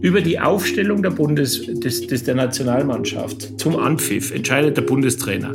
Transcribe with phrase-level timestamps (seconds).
[0.00, 5.52] Über die Aufstellung der, Bundes, des, des, der Nationalmannschaft zum Anpfiff entscheidet der Bundestrainer.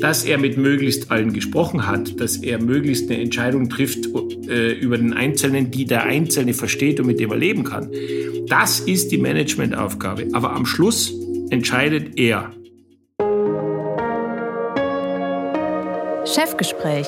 [0.00, 4.08] Dass er mit möglichst allen gesprochen hat, dass er möglichst eine Entscheidung trifft
[4.48, 7.90] äh, über den Einzelnen, die der Einzelne versteht und mit dem er leben kann.
[8.48, 10.28] Das ist die Managementaufgabe.
[10.32, 11.12] Aber am Schluss
[11.50, 12.52] entscheidet er.
[16.24, 17.06] Chefgespräch,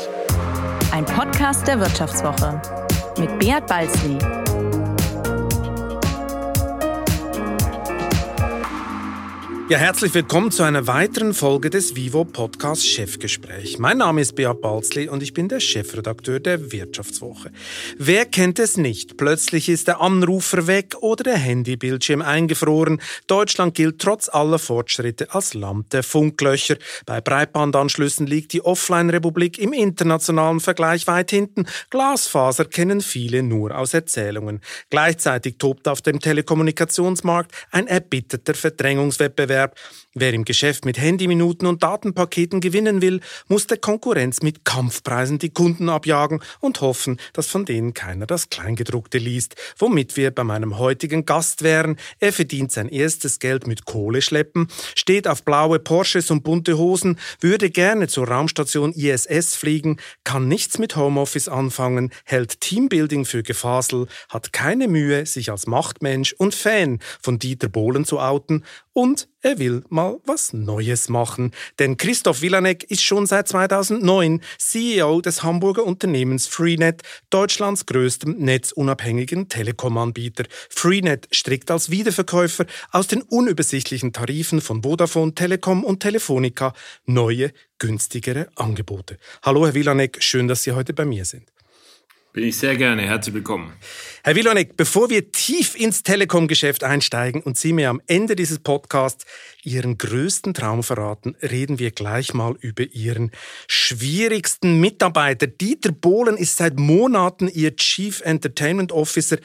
[0.93, 2.61] ein Podcast der Wirtschaftswoche
[3.19, 4.17] mit Beat Balzli.
[9.71, 13.79] Ja, herzlich willkommen zu einer weiteren Folge des Vivo Podcast Chefgespräch.
[13.79, 17.53] Mein Name ist Beat Balzli und ich bin der Chefredakteur der Wirtschaftswoche.
[17.97, 19.17] Wer kennt es nicht?
[19.17, 23.01] Plötzlich ist der Anrufer weg oder der Handybildschirm eingefroren.
[23.29, 26.75] Deutschland gilt trotz aller Fortschritte als Land der Funklöcher.
[27.07, 31.67] Bei Breitbandanschlüssen liegt die Offline-Republik im internationalen Vergleich weit hinten.
[31.91, 34.63] Glasfaser kennen viele nur aus Erzählungen.
[34.91, 39.77] Gleichzeitig tobt auf dem Telekommunikationsmarkt ein erbitterter Verdrängungswettbewerb Wettbewerb.
[40.15, 45.51] Wer im Geschäft mit Handyminuten und Datenpaketen gewinnen will, muss der Konkurrenz mit Kampfpreisen die
[45.51, 49.55] Kunden abjagen und hoffen, dass von denen keiner das Kleingedruckte liest.
[49.79, 51.97] Womit wir bei meinem heutigen Gast wären.
[52.19, 54.67] Er verdient sein erstes Geld mit Kohle schleppen,
[54.97, 60.79] steht auf blaue Porsches und bunte Hosen, würde gerne zur Raumstation ISS fliegen, kann nichts
[60.79, 66.99] mit Homeoffice anfangen, hält Teambuilding für Gefasel, hat keine Mühe, sich als Machtmensch und Fan
[67.23, 71.53] von Dieter Bohlen zu outen und er will mal was Neues machen.
[71.79, 79.49] Denn Christoph Vilanek ist schon seit 2009 CEO des Hamburger Unternehmens Freenet, Deutschlands größtem netzunabhängigen
[79.49, 80.45] Telekom-Anbieter.
[80.69, 86.73] Freenet strickt als Wiederverkäufer aus den unübersichtlichen Tarifen von Vodafone, Telekom und Telefonica
[87.07, 89.19] neue, günstigere Angebote.
[89.43, 91.51] Hallo, Herr Vilanek, schön, dass Sie heute bei mir sind.
[92.33, 93.03] Bin ich sehr gerne.
[93.03, 93.73] Herzlich willkommen.
[94.23, 99.27] Herr Wilonek, bevor wir tief ins Telekom-Geschäft einsteigen und Sie mir am Ende dieses Podcasts
[99.65, 103.33] Ihren größten Traum verraten, reden wir gleich mal über Ihren
[103.67, 105.49] schwierigsten Mitarbeiter.
[105.49, 109.39] Dieter Bohlen ist seit Monaten Ihr Chief Entertainment Officer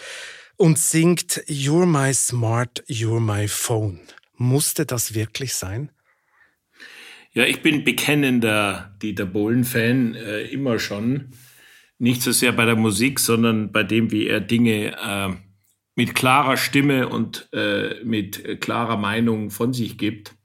[0.56, 4.00] und singt You're my smart, you're my phone.
[4.38, 5.90] Musste das wirklich sein?
[7.34, 11.32] Ja, ich bin bekennender Dieter Bohlen-Fan, äh, immer schon
[11.98, 15.34] nicht so sehr bei der Musik, sondern bei dem, wie er Dinge äh,
[15.96, 20.36] mit klarer Stimme und äh, mit klarer Meinung von sich gibt.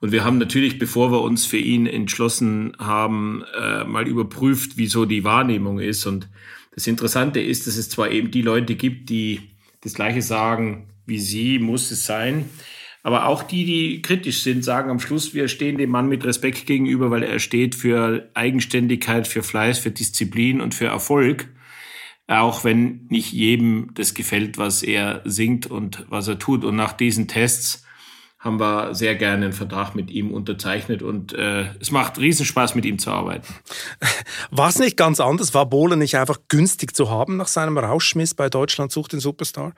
[0.00, 5.06] Und wir haben natürlich, bevor wir uns für ihn entschlossen haben, äh, mal überprüft, wieso
[5.06, 6.06] die Wahrnehmung ist.
[6.06, 6.28] Und
[6.74, 9.40] das Interessante ist, dass es zwar eben die Leute gibt, die
[9.80, 12.50] das Gleiche sagen wie sie, muss es sein.
[13.06, 16.66] Aber auch die, die kritisch sind, sagen am Schluss, wir stehen dem Mann mit Respekt
[16.66, 21.46] gegenüber, weil er steht für Eigenständigkeit, für Fleiß, für Disziplin und für Erfolg.
[22.26, 26.64] Auch wenn nicht jedem das gefällt, was er singt und was er tut.
[26.64, 27.84] Und nach diesen Tests
[28.40, 32.84] haben wir sehr gerne einen Vertrag mit ihm unterzeichnet und äh, es macht Riesenspaß, mit
[32.84, 33.54] ihm zu arbeiten.
[34.50, 35.54] War es nicht ganz anders?
[35.54, 39.74] War Bohlen nicht einfach günstig zu haben nach seinem Rauschmiss bei Deutschland sucht den Superstar?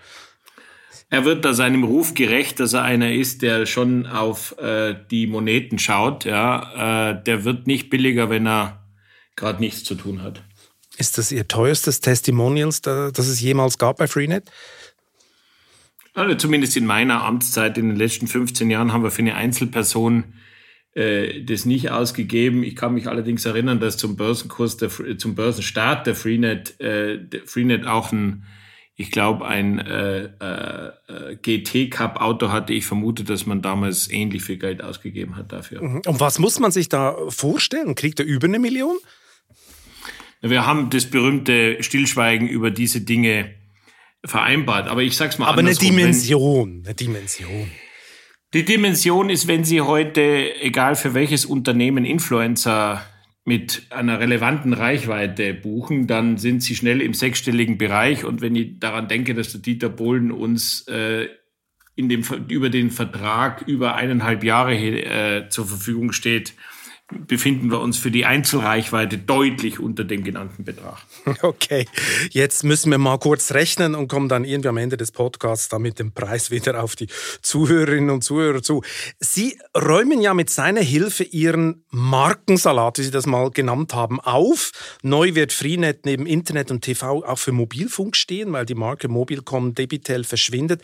[1.11, 5.27] Er wird da seinem Ruf gerecht, dass er einer ist, der schon auf äh, die
[5.27, 6.25] Moneten schaut.
[6.25, 8.85] Ja, äh, der wird nicht billiger, wenn er
[9.35, 10.43] gerade nichts zu tun hat.
[10.99, 14.51] Ist das Ihr teuerstes Testimonials, das es jemals gab bei Freenet?
[16.13, 20.35] Also zumindest in meiner Amtszeit in den letzten 15 Jahren haben wir für eine Einzelperson
[20.95, 22.65] äh, das nicht ausgegeben.
[22.65, 27.47] Ich kann mich allerdings erinnern, dass zum Börsenkurs, der, zum Börsenstart der Freenet, äh, der
[27.47, 28.45] Freenet auch ein
[29.01, 32.73] ich glaube, ein äh, äh, GT-Cup-Auto hatte.
[32.73, 35.81] Ich vermute, dass man damals ähnlich viel Geld ausgegeben hat dafür.
[35.81, 36.03] Mhm.
[36.05, 37.95] Und was muss man sich da vorstellen?
[37.95, 38.97] Kriegt er über eine Million?
[40.41, 43.55] Wir haben das berühmte Stillschweigen über diese Dinge
[44.25, 44.89] vereinbart.
[44.89, 47.71] Aber ich sag's mal Aber eine Dimension, eine Dimension.
[48.53, 53.05] Die Dimension ist, wenn Sie heute, egal für welches Unternehmen, Influencer
[53.49, 58.27] mit einer relevanten Reichweite buchen, dann sind sie schnell im sechsstelligen Bereich.
[58.27, 61.29] Und wenn ich daran denke, dass der Dieter Bohlen uns äh,
[61.97, 66.53] in dem, über den Vertrag über eineinhalb Jahre äh, zur Verfügung steht,
[67.27, 70.99] befinden wir uns für die Einzelreichweite deutlich unter dem genannten Betrag.
[71.43, 71.87] Okay,
[72.31, 75.83] jetzt müssen wir mal kurz rechnen und kommen dann irgendwie am Ende des Podcasts dann
[75.83, 77.07] mit dem Preis wieder auf die
[77.43, 78.83] Zuhörerinnen und Zuhörer zu.
[79.21, 84.73] Sie räumen ja mit seiner Hilfe Ihren Markensalat, wie Sie das mal genannt haben, auf.
[85.03, 89.75] Neu wird Freenet neben Internet und TV auch für Mobilfunk stehen, weil die Marke Mobilcom
[89.75, 90.83] Debitel verschwindet.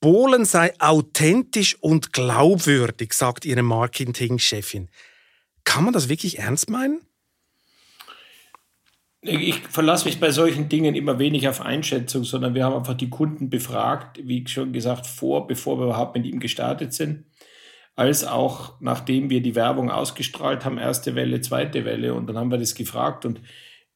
[0.00, 4.88] Bohlen sei authentisch und glaubwürdig, sagt Ihre Marketingchefin.
[5.64, 7.00] Kann man das wirklich ernst meinen?
[9.22, 13.08] Ich verlasse mich bei solchen Dingen immer wenig auf Einschätzung, sondern wir haben einfach die
[13.08, 17.24] Kunden befragt, wie schon gesagt, vor, bevor wir überhaupt mit ihm gestartet sind,
[17.96, 22.50] als auch nachdem wir die Werbung ausgestrahlt haben, erste Welle, zweite Welle, und dann haben
[22.50, 23.40] wir das gefragt und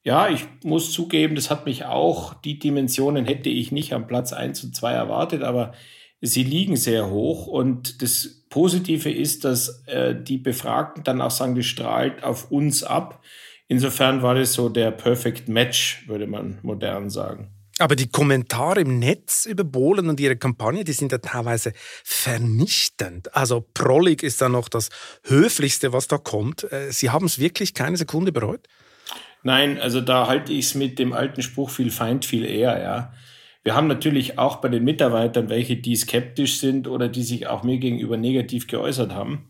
[0.01, 4.33] ja, ich muss zugeben, das hat mich auch, die Dimensionen hätte ich nicht am Platz
[4.33, 5.73] 1 und 2 erwartet, aber
[6.21, 11.55] sie liegen sehr hoch und das Positive ist, dass äh, die Befragten dann auch sagen,
[11.55, 13.21] das strahlt auf uns ab.
[13.67, 17.51] Insofern war das so der Perfect Match, würde man modern sagen.
[17.77, 21.71] Aber die Kommentare im Netz über Bohlen und ihre Kampagne, die sind ja teilweise
[22.03, 23.33] vernichtend.
[23.33, 24.89] Also Prollig ist da noch das
[25.23, 26.69] Höflichste, was da kommt.
[26.71, 28.67] Äh, Sie haben es wirklich keine Sekunde bereut?
[29.43, 33.13] Nein, also da halte ich es mit dem alten Spruch viel Feind, viel eher, ja.
[33.63, 37.63] Wir haben natürlich auch bei den Mitarbeitern welche, die skeptisch sind oder die sich auch
[37.63, 39.49] mir gegenüber negativ geäußert haben.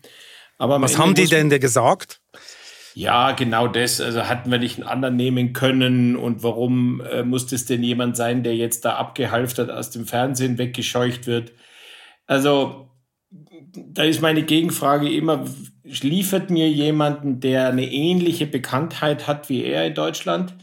[0.57, 2.21] Aber Was haben die denn gesagt?
[2.95, 4.01] Ja, genau das.
[4.01, 8.17] Also hatten wir nicht einen anderen nehmen können und warum äh, muss das denn jemand
[8.17, 11.53] sein, der jetzt da abgehalftert aus dem Fernsehen weggescheucht wird?
[12.25, 12.89] Also
[13.31, 15.45] da ist meine Gegenfrage immer,
[15.83, 20.55] liefert mir jemanden, der eine ähnliche Bekanntheit hat wie er in Deutschland?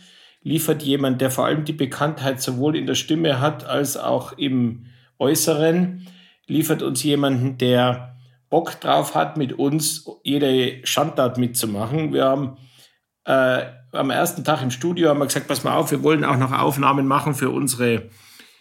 [0.46, 4.86] Liefert jemand, der vor allem die Bekanntheit sowohl in der Stimme hat als auch im
[5.18, 6.06] Äußeren?
[6.46, 8.14] Liefert uns jemanden, der
[8.48, 12.12] Bock drauf hat, mit uns jede Schandtat mitzumachen?
[12.12, 12.58] Wir haben
[13.24, 16.36] äh, am ersten Tag im Studio haben wir gesagt, pass mal auf, wir wollen auch
[16.36, 18.08] noch Aufnahmen machen für unsere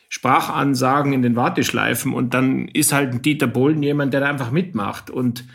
[0.10, 4.50] Sprachansagen in den Warteschleifen und dann ist halt ein Dieter Bohlen jemand, der da einfach
[4.50, 5.46] mitmacht und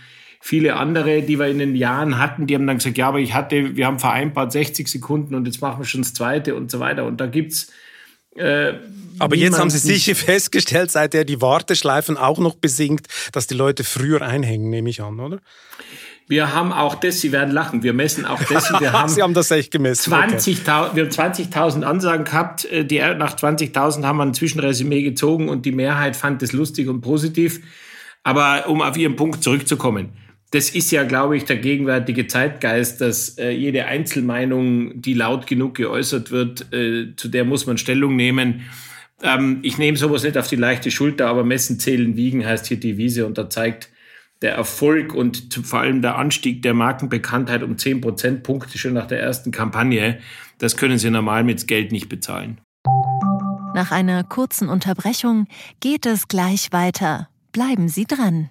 [0.41, 3.35] viele andere, die wir in den Jahren hatten, die haben dann gesagt, ja, aber ich
[3.35, 6.81] hatte, wir haben vereinbart 60 Sekunden und jetzt machen wir schon das zweite und so
[6.81, 7.71] weiter und da gibt's
[8.37, 8.75] äh,
[9.19, 13.55] aber jetzt haben Sie sicher festgestellt, seit er die Warteschleifen auch noch besingt, dass die
[13.55, 15.41] Leute früher einhängen, nehme ich an, oder?
[16.27, 18.71] Wir haben auch das, Sie werden lachen, wir messen auch das.
[18.79, 20.11] Wir haben Sie haben das echt gemessen.
[20.11, 20.91] 20 okay.
[20.95, 22.65] Wir haben 20.000 Ansagen gehabt.
[22.67, 26.89] Äh, die, nach 20.000 haben wir ein Zwischenresümee gezogen und die Mehrheit fand es lustig
[26.89, 27.61] und positiv.
[28.23, 30.11] Aber um auf Ihren Punkt zurückzukommen.
[30.53, 35.77] Das ist ja, glaube ich, der gegenwärtige Zeitgeist, dass äh, jede Einzelmeinung, die laut genug
[35.77, 38.63] geäußert wird, äh, zu der muss man Stellung nehmen.
[39.23, 42.81] Ähm, ich nehme sowas nicht auf die leichte Schulter, aber messen, zählen, wiegen heißt hier
[42.81, 43.91] die Wiese und da zeigt
[44.43, 49.21] der Erfolg und vor allem der Anstieg der Markenbekanntheit um 10 Prozentpunkte schon nach der
[49.21, 50.19] ersten Kampagne,
[50.59, 52.61] das können Sie normal mit Geld nicht bezahlen.
[53.75, 55.47] Nach einer kurzen Unterbrechung
[55.81, 57.29] geht es gleich weiter.
[57.53, 58.51] Bleiben Sie dran.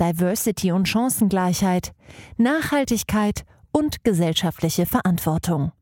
[0.00, 1.92] Diversity und Chancengleichheit,
[2.36, 5.72] Nachhaltigkeit und gesellschaftliche Verantwortung.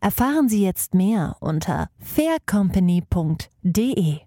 [0.00, 4.20] Erfahren Sie jetzt mehr unter faircompany.de.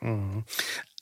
[0.00, 0.44] Mhm.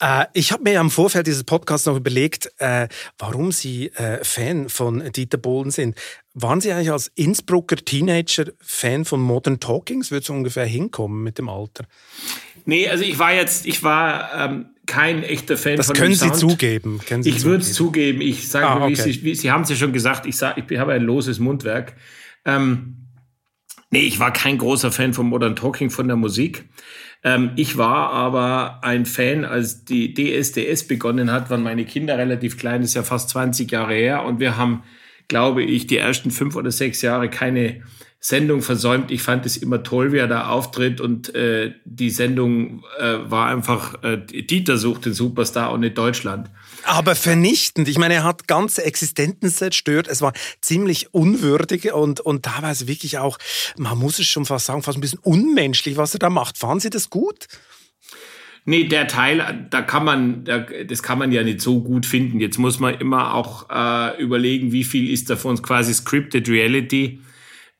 [0.01, 2.87] Äh, ich habe mir ja im Vorfeld dieses Podcasts noch überlegt, äh,
[3.17, 5.97] warum Sie äh, Fan von Dieter Bohlen sind.
[6.33, 10.11] Waren Sie eigentlich als Innsbrucker Teenager Fan von Modern Talkings?
[10.11, 11.85] Würde so ungefähr hinkommen mit dem Alter?
[12.65, 16.27] Nee, also ich war jetzt, ich war ähm, kein echter Fan das von können Sie
[16.27, 16.37] Sound.
[16.37, 16.99] zugeben.
[17.07, 18.21] Können Sie ich würde es zugeben.
[18.21, 18.95] Ich sage, ah, okay.
[18.95, 21.95] Sie, wie, Sie haben es ja schon gesagt, ich, sag, ich habe ein loses Mundwerk.
[22.43, 23.07] Ähm,
[23.91, 26.65] nee, ich war kein großer Fan von Modern Talking, von der Musik.
[27.23, 32.57] Ähm, ich war aber ein Fan, als die DSDS begonnen hat, waren meine Kinder relativ
[32.57, 34.23] klein, das ist ja fast 20 Jahre her.
[34.23, 34.83] Und wir haben,
[35.27, 37.81] glaube ich, die ersten fünf oder sechs Jahre keine
[38.27, 39.11] Sendung versäumt.
[39.11, 43.49] Ich fand es immer toll, wie er da auftritt und äh, die Sendung äh, war
[43.49, 46.49] einfach, äh, Dieter sucht den Superstar und nicht Deutschland.
[46.85, 47.87] Aber vernichtend.
[47.87, 50.07] Ich meine, er hat ganze Existenzen zerstört.
[50.07, 53.37] Es war ziemlich unwürdig und, und teilweise wirklich auch,
[53.77, 56.57] man muss es schon fast sagen, fast ein bisschen unmenschlich, was er da macht.
[56.57, 57.45] Fanden Sie das gut?
[58.65, 62.39] Nee, der Teil, da kann man, das kann man ja nicht so gut finden.
[62.39, 67.19] Jetzt muss man immer auch äh, überlegen, wie viel ist davon quasi scripted Reality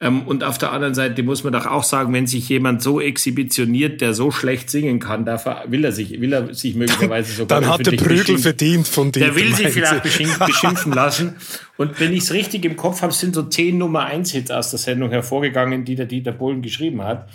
[0.07, 4.01] und auf der anderen Seite muss man doch auch sagen, wenn sich jemand so exhibitioniert,
[4.01, 7.61] der so schlecht singen kann, dafür will er sich, will er sich möglicherweise sogar.
[7.61, 9.21] Dann hat der Prügel verdient von dir.
[9.21, 10.03] Der will sich vielleicht
[10.45, 11.35] beschimpfen lassen.
[11.77, 14.69] Und wenn ich es richtig im Kopf habe, sind so zehn Nummer eins Hits aus
[14.69, 17.29] der Sendung hervorgegangen, die der Dieter Bohlen geschrieben hat.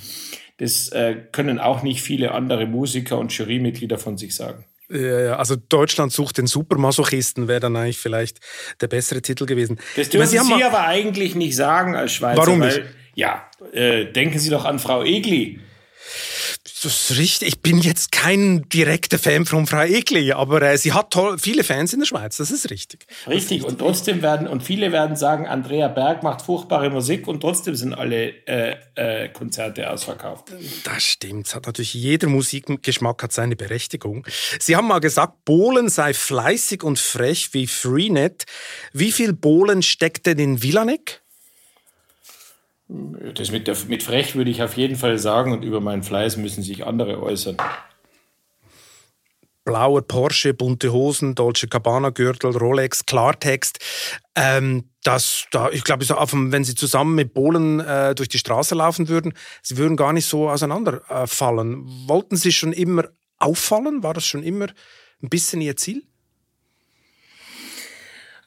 [0.58, 4.64] Das äh, können auch nicht viele andere Musiker und Jurymitglieder von sich sagen.
[4.90, 8.38] Ja, also Deutschland sucht den Supermasochisten wäre dann eigentlich vielleicht
[8.80, 9.78] der bessere Titel gewesen.
[9.96, 12.38] Das dürfen Sie, Sie aber eigentlich nicht sagen als Schweizer.
[12.38, 12.82] Warum nicht?
[13.14, 15.60] Ja, äh, denken Sie doch an Frau Egli.
[16.82, 17.48] Das ist richtig.
[17.48, 21.62] Ich bin jetzt kein direkter Fan von Frau Egli, aber äh, sie hat toll, viele
[21.62, 23.06] Fans in der Schweiz, das ist richtig.
[23.26, 27.74] Richtig, und trotzdem werden, und viele werden sagen, Andrea Berg macht furchtbare Musik und trotzdem
[27.74, 30.52] sind alle äh, äh, Konzerte ausverkauft.
[30.84, 34.26] Das stimmt, es hat natürlich jeder Musikgeschmack hat seine Berechtigung.
[34.58, 38.44] Sie haben mal gesagt, Bohlen sei fleißig und frech wie Freenet.
[38.94, 41.20] Wie viel Bohlen steckt denn in Villanek?
[43.34, 46.36] Das mit, der, mit frech würde ich auf jeden Fall sagen und über meinen Fleiß
[46.38, 47.56] müssen sich andere äußern.
[49.64, 53.78] Blauer Porsche, bunte Hosen, Dolce Cabana Gürtel, Rolex, Klartext.
[54.34, 58.74] Ähm, das, da, ich glaube, so wenn Sie zusammen mit Bohlen äh, durch die Straße
[58.74, 61.84] laufen würden, Sie würden gar nicht so auseinanderfallen.
[61.84, 63.04] Äh, Wollten Sie schon immer
[63.38, 64.02] auffallen?
[64.02, 64.66] War das schon immer
[65.22, 66.02] ein bisschen Ihr Ziel?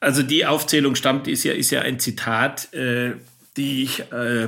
[0.01, 2.73] Also die Aufzählung stammt, ist ja, ist ja ein Zitat.
[2.73, 3.13] Äh
[3.57, 4.47] die ich, äh,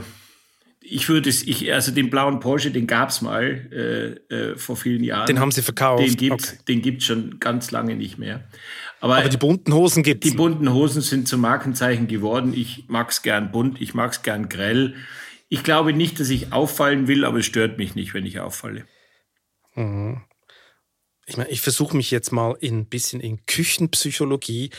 [0.82, 4.76] ich würde es, ich, also den blauen Porsche, den gab es mal äh, äh, vor
[4.76, 5.26] vielen Jahren.
[5.26, 6.04] Den haben sie verkauft.
[6.04, 6.80] Den gibt es okay.
[6.80, 8.48] gibt's schon ganz lange nicht mehr.
[9.00, 10.32] Aber, Aber die bunten Hosen gibt es.
[10.32, 12.54] Die bunten Hosen sind zum Markenzeichen geworden.
[12.56, 14.96] Ich mag es gern bunt, ich mag es gern grell.
[15.50, 18.86] Ich glaube nicht, dass ich auffallen will, aber es stört mich nicht, wenn ich auffalle.
[19.76, 20.22] Mhm
[21.28, 24.70] ich meine, ich versuche mich jetzt mal ein bisschen in Küchenpsychologie.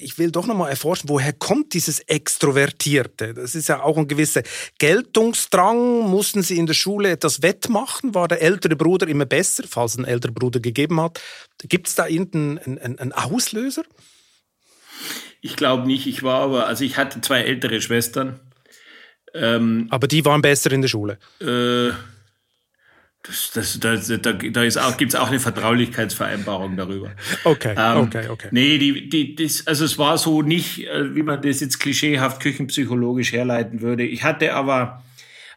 [0.00, 3.34] Ich will doch noch mal erforschen, woher kommt dieses Extrovertierte?
[3.34, 4.42] Das ist ja auch ein gewisser
[4.78, 6.08] Geltungsdrang.
[6.08, 8.14] Mussten Sie in der Schule etwas wettmachen?
[8.14, 11.20] War der ältere Bruder immer besser, falls es einen älteren Bruder gegeben hat?
[11.62, 13.84] Gibt es da irgendeinen einen, einen Auslöser?
[15.40, 16.06] Ich glaube nicht.
[16.06, 18.40] Ich war aber, also ich hatte zwei ältere Schwestern.
[19.34, 21.18] Ähm, aber die waren besser in der Schule?
[21.40, 21.92] Äh,
[23.26, 27.10] das, das, das, da da ist auch, gibt's auch eine Vertraulichkeitsvereinbarung darüber.
[27.44, 28.48] Okay, ähm, okay, okay.
[28.50, 32.40] Nee, die, die, das, also es war so nicht, äh, wie man das jetzt klischeehaft
[32.40, 34.04] küchenpsychologisch herleiten würde.
[34.04, 35.02] Ich hatte aber,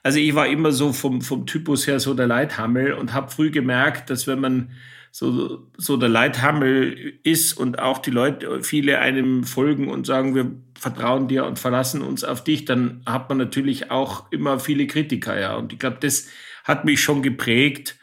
[0.04, 3.52] also ich war immer so vom, vom Typus her so der Leithammel und habe früh
[3.52, 4.72] gemerkt, dass wenn man
[5.12, 10.52] so, so der Leithammel ist und auch die Leute, viele einem folgen und sagen, wir
[10.80, 15.40] vertrauen dir und verlassen uns auf dich, dann hat man natürlich auch immer viele Kritiker,
[15.40, 15.56] ja.
[15.56, 16.28] Und ich glaube, das
[16.64, 17.98] hat mich schon geprägt.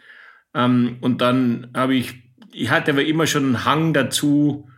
[0.54, 2.14] Ähm, und dann habe ich,
[2.52, 4.68] ich hatte aber immer schon einen Hang dazu,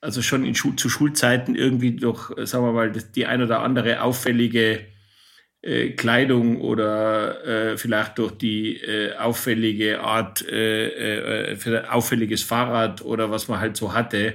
[0.00, 4.02] also schon in Schu zu Schulzeiten irgendwie durch, sagen wir mal, die ein oder andere
[4.02, 4.86] auffällige
[5.62, 13.30] äh, Kleidung oder äh, vielleicht durch die äh, auffällige Art, äh, äh, auffälliges Fahrrad oder
[13.30, 14.34] was man halt so hatte,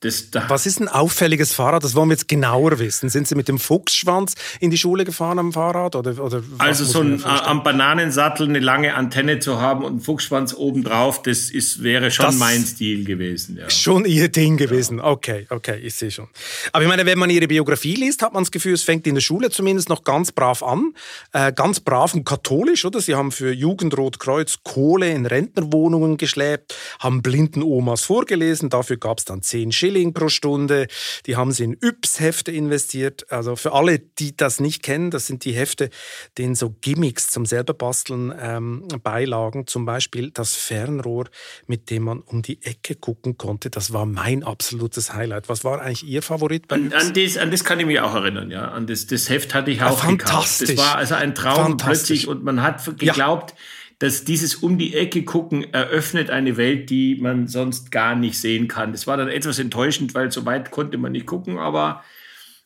[0.00, 1.82] da was ist ein auffälliges Fahrrad?
[1.82, 3.08] Das wollen wir jetzt genauer wissen.
[3.08, 5.96] Sind Sie mit dem Fuchsschwanz in die Schule gefahren am Fahrrad?
[5.96, 10.54] Oder, oder also so ein, am Bananensattel eine lange Antenne zu haben und einen Fuchsschwanz
[10.54, 13.56] obendrauf, das ist, wäre schon das mein Stil gewesen.
[13.56, 13.68] Ja.
[13.70, 14.98] Schon Ihr Ding gewesen.
[14.98, 15.04] Ja.
[15.04, 16.28] Okay, okay, ich sehe schon.
[16.72, 19.16] Aber ich meine, wenn man Ihre Biografie liest, hat man das Gefühl, es fängt in
[19.16, 20.94] der Schule zumindest noch ganz brav an.
[21.32, 23.00] Äh, ganz brav und katholisch, oder?
[23.00, 29.24] Sie haben für Jugendrotkreuz Kohle in Rentnerwohnungen geschleppt, haben blinden Omas vorgelesen, dafür gab es
[29.24, 30.86] dann zehn Schilder Schilling pro Stunde.
[31.24, 33.30] Die haben sie in Yps-Hefte investiert.
[33.32, 35.88] Also für alle, die das nicht kennen, das sind die Hefte,
[36.36, 39.66] denen so Gimmicks zum selberbasteln ähm, beilagen.
[39.66, 41.24] Zum Beispiel das Fernrohr,
[41.66, 43.70] mit dem man um die Ecke gucken konnte.
[43.70, 45.48] Das war mein absolutes Highlight.
[45.48, 48.14] Was war eigentlich Ihr Favorit bei an, an, das, an das kann ich mich auch
[48.14, 48.50] erinnern.
[48.50, 50.68] Ja, an das, das Heft hatte ich auch ja, fantastisch.
[50.68, 50.86] gekauft.
[50.86, 53.56] Das war also ein Traum plötzlich und man hat geglaubt, ja
[53.98, 58.68] dass dieses um die Ecke gucken eröffnet eine Welt, die man sonst gar nicht sehen
[58.68, 58.92] kann.
[58.92, 62.02] Das war dann etwas enttäuschend, weil so weit konnte man nicht gucken, aber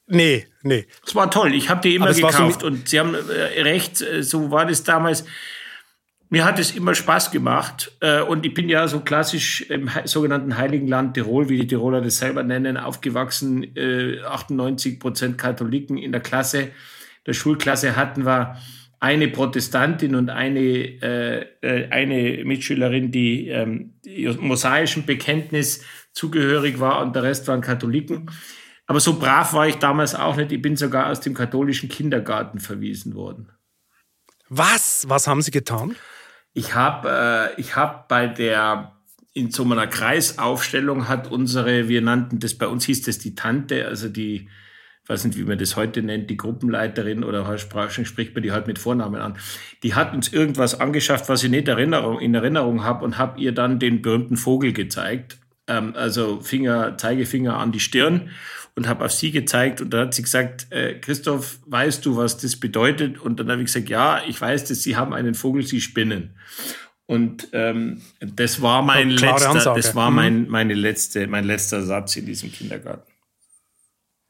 [0.07, 0.87] Nee, nee.
[1.07, 1.55] Es war toll.
[1.55, 4.83] Ich habe die immer gekauft so und Sie haben äh, recht, äh, so war das
[4.83, 5.25] damals.
[6.29, 10.57] Mir hat es immer Spaß gemacht äh, und ich bin ja so klassisch im sogenannten
[10.59, 13.75] Heiligen Land Tirol, wie die Tiroler das selber nennen, aufgewachsen.
[14.27, 16.73] 98 Prozent Katholiken in der Klasse,
[17.27, 18.57] der Schulklasse hatten wir
[19.02, 23.94] eine Protestantin und eine, äh, äh, eine Mitschülerin, die ähm,
[24.38, 28.30] mosaischen Bekenntnis zugehörig war und der Rest waren Katholiken.
[28.87, 30.52] Aber so brav war ich damals auch nicht.
[30.52, 33.50] Ich bin sogar aus dem katholischen Kindergarten verwiesen worden.
[34.49, 35.04] Was?
[35.09, 35.97] Was haben Sie getan?
[36.52, 38.92] Ich habe äh, ich hab bei der,
[39.35, 43.85] in so einer Kreisaufstellung hat unsere, wir nannten das, bei uns hieß das die Tante,
[43.85, 44.49] also die
[45.04, 48.68] ich weiß nicht, wie man das heute nennt, die Gruppenleiterin oder spricht man die halt
[48.68, 49.37] mit Vornamen an.
[49.82, 53.52] Die hat uns irgendwas angeschafft, was ich nicht Erinnerung, in Erinnerung habe und habe ihr
[53.52, 55.38] dann den berühmten Vogel gezeigt.
[55.66, 58.30] Ähm, also Finger, Zeigefinger an die Stirn
[58.76, 62.38] und habe auf sie gezeigt und dann hat sie gesagt, äh, Christoph, weißt du, was
[62.38, 63.21] das bedeutet?
[63.21, 66.37] Und dann habe ich gesagt, ja, ich weiß das, Sie haben einen Vogel, Sie spinnen.
[67.06, 72.25] Und ähm, das war mein letzter, das war mein, meine letzte, mein letzter Satz in
[72.25, 73.12] diesem Kindergarten.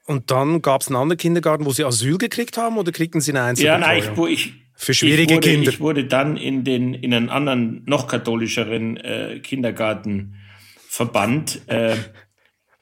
[0.06, 3.32] Und dann gab es einen anderen Kindergarten, wo Sie Asyl gekriegt haben oder kriegten Sie
[3.32, 3.82] eine Einzelbetreuung?
[3.82, 5.70] Ja, nein, ich, wo ich, Für schwierige ich wurde, Kinder.
[5.70, 10.34] Ich wurde dann in, den, in einen anderen, noch katholischeren äh, Kindergarten
[10.88, 11.62] verbannt.
[11.68, 11.96] Äh,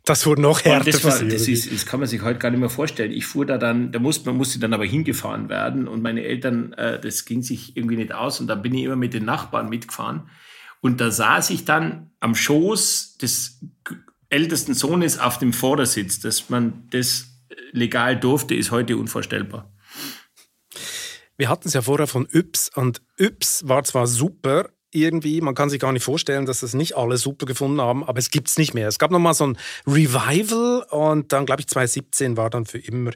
[0.04, 2.60] das wurde noch härter das, war, das, ist, das kann man sich heute gar nicht
[2.60, 3.12] mehr vorstellen.
[3.12, 6.72] Ich fuhr da dann, da musste, man musste dann aber hingefahren werden und meine Eltern,
[6.72, 9.68] äh, das ging sich irgendwie nicht aus und dann bin ich immer mit den Nachbarn
[9.68, 10.28] mitgefahren.
[10.80, 13.60] Und da saß ich dann am Schoß des
[14.30, 16.20] ältesten Sohnes auf dem Vordersitz.
[16.20, 17.26] Dass man das
[17.72, 19.72] legal durfte, ist heute unvorstellbar.
[21.36, 25.70] Wir hatten es ja vorher von Yps und Yps war zwar super irgendwie, man kann
[25.70, 28.74] sich gar nicht vorstellen, dass das nicht alle super gefunden haben, aber es gibt's nicht
[28.74, 28.88] mehr.
[28.88, 32.78] Es gab noch mal so ein Revival und dann, glaube ich, 2017 war dann für
[32.78, 33.12] immer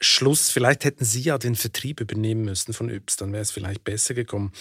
[0.00, 0.50] Schluss.
[0.50, 4.14] Vielleicht hätten Sie ja den Vertrieb übernehmen müssen von Yps, dann wäre es vielleicht besser
[4.14, 4.52] gekommen.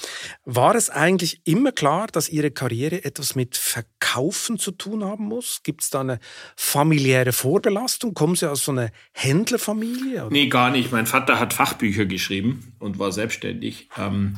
[0.45, 5.61] War es eigentlich immer klar, dass Ihre Karriere etwas mit Verkaufen zu tun haben muss?
[5.63, 6.19] Gibt es da eine
[6.55, 8.13] familiäre Vorbelastung?
[8.13, 10.21] Kommen Sie aus so einer Händlerfamilie?
[10.21, 10.31] oder?
[10.31, 10.91] Nee, gar nicht.
[10.91, 13.89] Mein Vater hat Fachbücher geschrieben und war selbstständig.
[13.97, 14.37] Ähm,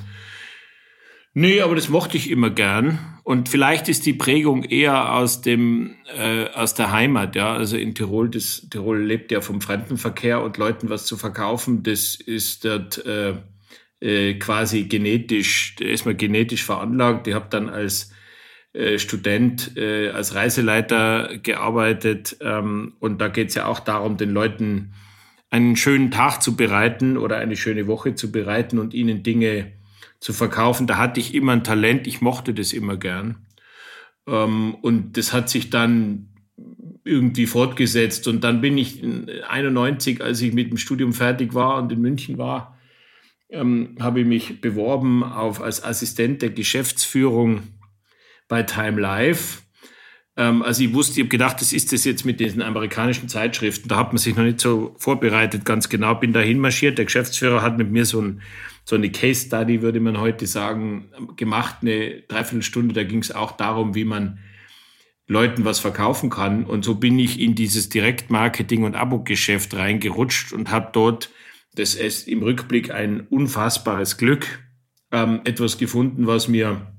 [1.33, 2.99] nee, aber das mochte ich immer gern.
[3.23, 7.53] Und vielleicht ist die Prägung eher aus dem äh, aus der Heimat, ja.
[7.53, 11.83] Also in Tirol, das Tirol lebt ja vom Fremdenverkehr und Leuten was zu verkaufen.
[11.83, 13.35] Das ist dort äh,
[13.99, 17.27] äh, quasi genetisch, man genetisch veranlagt.
[17.27, 18.11] Ich habe dann als
[18.73, 24.29] äh, Student äh, als Reiseleiter gearbeitet ähm, und da geht es ja auch darum, den
[24.29, 24.93] Leuten
[25.49, 29.71] einen schönen Tag zu bereiten oder eine schöne Woche zu bereiten und ihnen Dinge
[30.19, 30.87] zu verkaufen.
[30.87, 33.45] Da hatte ich immer ein Talent, ich mochte das immer gern.
[34.27, 36.29] Ähm, und das hat sich dann
[37.03, 38.27] irgendwie fortgesetzt.
[38.27, 42.01] Und dann bin ich in 91, als ich mit dem Studium fertig war und in
[42.01, 42.77] München war,
[43.49, 47.63] ähm, habe ich mich beworben auf, als Assistent der Geschäftsführung
[48.47, 49.61] bei Time Life.
[50.37, 53.89] Ähm, also ich wusste, ich habe gedacht, das ist das jetzt mit diesen amerikanischen Zeitschriften.
[53.89, 56.15] Da hat man sich noch nicht so vorbereitet, ganz genau.
[56.15, 56.97] Bin da hinmarschiert.
[56.97, 58.41] Der Geschäftsführer hat mit mir so, ein,
[58.89, 62.95] so eine Case Study, würde man heute sagen, gemacht, eine Dreiviertelstunde.
[62.95, 64.39] Da ging es auch darum, wie man
[65.27, 66.65] Leuten was verkaufen kann.
[66.65, 71.29] Und so bin ich in dieses Direktmarketing- und Abo-Geschäft reingerutscht und habe dort,
[71.75, 74.63] das ist im Rückblick ein unfassbares Glück,
[75.11, 76.91] ähm, etwas gefunden, was mir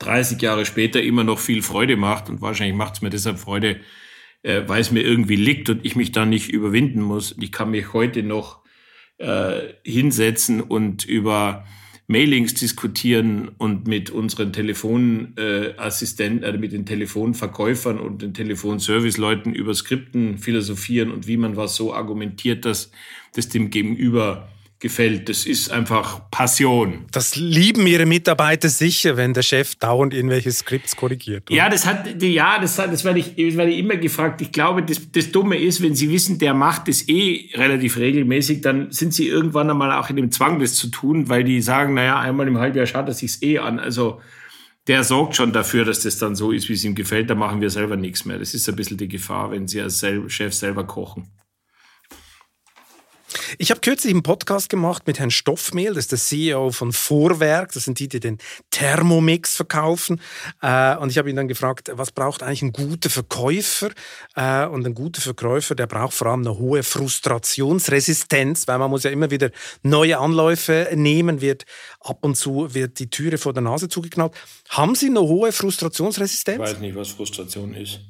[0.00, 2.28] 30 Jahre später immer noch viel Freude macht.
[2.28, 3.80] Und wahrscheinlich macht es mir deshalb Freude,
[4.42, 7.34] äh, weil es mir irgendwie liegt und ich mich da nicht überwinden muss.
[7.40, 8.63] Ich kann mich heute noch
[9.18, 11.64] äh, hinsetzen und über
[12.06, 20.36] Mailings diskutieren und mit unseren Telefonassistenten, äh, mit den Telefonverkäufern und den Telefonserviceleuten über Skripten
[20.38, 22.90] philosophieren und wie man was so argumentiert, dass
[23.34, 24.48] das dem Gegenüber
[24.84, 25.30] gefällt.
[25.30, 27.06] Das ist einfach Passion.
[27.10, 31.50] Das lieben Ihre Mitarbeiter sicher, wenn der Chef dauernd irgendwelche Skripts korrigiert.
[31.50, 31.56] oder?
[31.56, 34.42] Ja, das hat, ja, das hat, das werde ich, das werde ich immer gefragt.
[34.42, 38.60] Ich glaube, das, das Dumme ist, wenn Sie wissen, der macht das eh relativ regelmäßig,
[38.60, 41.94] dann sind Sie irgendwann einmal auch in dem Zwang, das zu tun, weil die sagen,
[41.94, 43.78] naja, einmal im Halbjahr schaut er sich's eh an.
[43.78, 44.20] Also,
[44.86, 47.30] der sorgt schon dafür, dass das dann so ist, wie es ihm gefällt.
[47.30, 48.38] Da machen wir selber nichts mehr.
[48.38, 51.30] Das ist ein bisschen die Gefahr, wenn Sie als Chef selber kochen.
[53.58, 57.72] Ich habe kürzlich einen Podcast gemacht mit Herrn Stoffmehl, das ist der CEO von Vorwerk,
[57.72, 58.38] das sind die, die den
[58.70, 60.20] Thermomix verkaufen.
[60.62, 63.90] Äh, und ich habe ihn dann gefragt, was braucht eigentlich ein guter Verkäufer?
[64.34, 69.04] Äh, und ein guter Verkäufer, der braucht vor allem eine hohe Frustrationsresistenz, weil man muss
[69.04, 69.50] ja immer wieder
[69.82, 71.64] neue Anläufe nehmen, wird
[72.00, 74.32] ab und zu wird die Türe vor der Nase zugeknallt.
[74.68, 76.60] Haben Sie eine hohe Ich Frustrationsresistenz?
[76.60, 78.00] weiß nicht, was Frustration ist.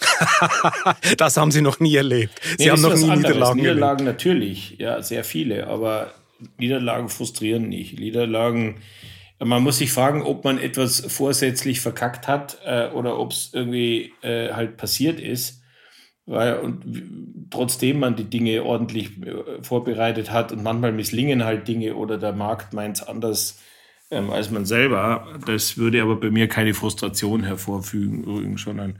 [1.16, 2.40] Das haben Sie noch nie erlebt.
[2.58, 3.16] Sie Nee, haben noch nie anderes.
[3.18, 3.74] Niederlagen erlebt.
[3.74, 6.12] Niederlagen natürlich, ja, sehr viele, aber
[6.58, 7.98] Niederlagen frustrieren nicht.
[7.98, 8.76] Niederlagen,
[9.38, 14.12] man muss sich fragen, ob man etwas vorsätzlich verkackt hat äh, oder ob es irgendwie
[14.22, 15.62] äh, halt passiert ist.
[16.28, 21.94] Weil, und trotzdem man die Dinge ordentlich äh, vorbereitet hat und manchmal misslingen halt Dinge
[21.94, 23.60] oder der Markt meint es anders
[24.10, 25.38] ähm, als man selber.
[25.46, 28.98] Das würde aber bei mir keine Frustration hervorfügen, sondern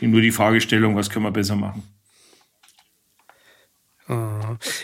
[0.00, 1.82] nur die Fragestellung, was können wir besser machen.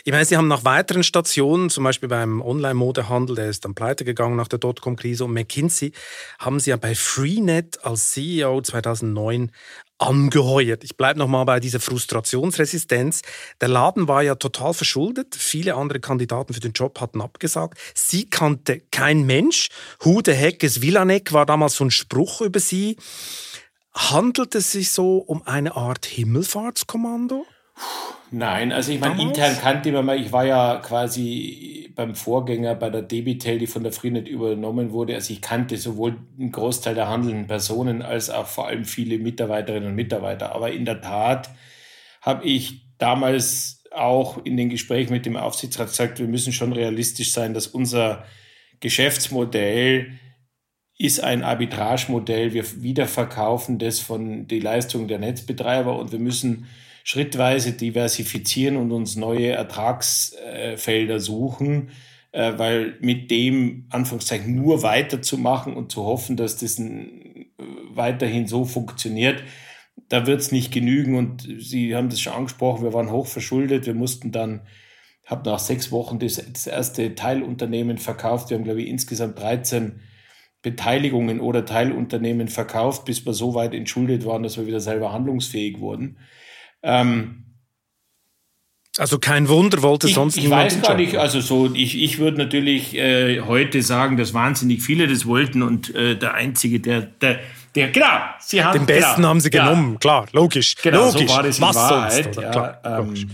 [0.04, 4.04] Ich meine, Sie haben nach weiteren Stationen, zum Beispiel beim Online-Modehandel, der ist dann pleite
[4.04, 5.92] gegangen nach der Dotcom-Krise, und McKinsey,
[6.40, 9.52] haben Sie ja bei Freenet als CEO 2009
[9.98, 10.82] angeheuert.
[10.82, 13.22] Ich bleibe nochmal bei dieser Frustrationsresistenz.
[13.60, 15.36] Der Laden war ja total verschuldet.
[15.36, 17.78] Viele andere Kandidaten für den Job hatten abgesagt.
[17.94, 19.68] Sie kannte kein Mensch.
[20.00, 22.96] Who the heck is Villanek war damals so ein Spruch über Sie.
[23.94, 27.46] Handelt es sich so um eine Art Himmelfahrtskommando?
[28.30, 32.88] Nein, also ich meine, intern kannte man mal, ich war ja quasi beim Vorgänger bei
[32.88, 35.14] der Debitel, die von der Freenet übernommen wurde.
[35.14, 39.90] Also ich kannte sowohl einen Großteil der handelnden Personen als auch vor allem viele Mitarbeiterinnen
[39.90, 40.54] und Mitarbeiter.
[40.54, 41.50] Aber in der Tat
[42.22, 47.32] habe ich damals auch in den Gesprächen mit dem Aufsichtsrat gesagt, wir müssen schon realistisch
[47.32, 48.24] sein, dass unser
[48.80, 50.18] Geschäftsmodell
[50.98, 52.52] ist ein Arbitragemodell.
[52.52, 56.66] Wir wiederverkaufen das von die Leistungen der Netzbetreiber und wir müssen
[57.04, 61.90] schrittweise diversifizieren und uns neue Ertragsfelder suchen,
[62.30, 66.80] äh, weil mit dem Anführungszeichen nur weiterzumachen und zu hoffen, dass das
[67.94, 69.42] weiterhin so funktioniert,
[70.08, 71.16] da wird es nicht genügen.
[71.16, 73.86] Und Sie haben das schon angesprochen, wir waren hochverschuldet.
[73.86, 74.60] Wir mussten dann,
[75.26, 78.50] habe nach sechs Wochen das, das erste Teilunternehmen verkauft.
[78.50, 80.00] Wir haben, glaube ich, insgesamt 13
[80.62, 85.80] Beteiligungen oder Teilunternehmen verkauft, bis wir so weit entschuldet waren, dass wir wieder selber handlungsfähig
[85.80, 86.18] wurden.
[86.82, 87.42] Ähm,
[88.98, 92.36] also kein Wunder, wollte ich, sonst ich weiß gar nicht, also so, ich, ich würde
[92.36, 97.40] natürlich äh, heute sagen, dass wahnsinnig viele das wollten und äh, der Einzige, der, der,
[97.74, 98.06] der, genau,
[98.38, 99.98] sie haben, den Besten genau, haben sie genommen, ja.
[99.98, 103.30] klar, logisch, genau, logisch, so war das was Wahrheit, sonst, ja, klar, ähm.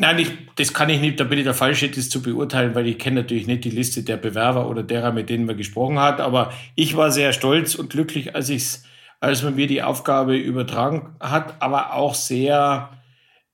[0.00, 2.86] Nein, ich, das kann ich nicht, da bin ich der Falsche, das zu beurteilen, weil
[2.86, 6.20] ich kenne natürlich nicht die Liste der Bewerber oder derer, mit denen man gesprochen hat.
[6.20, 8.84] Aber ich war sehr stolz und glücklich, als ich's,
[9.18, 12.90] als man mir die Aufgabe übertragen hat, aber auch sehr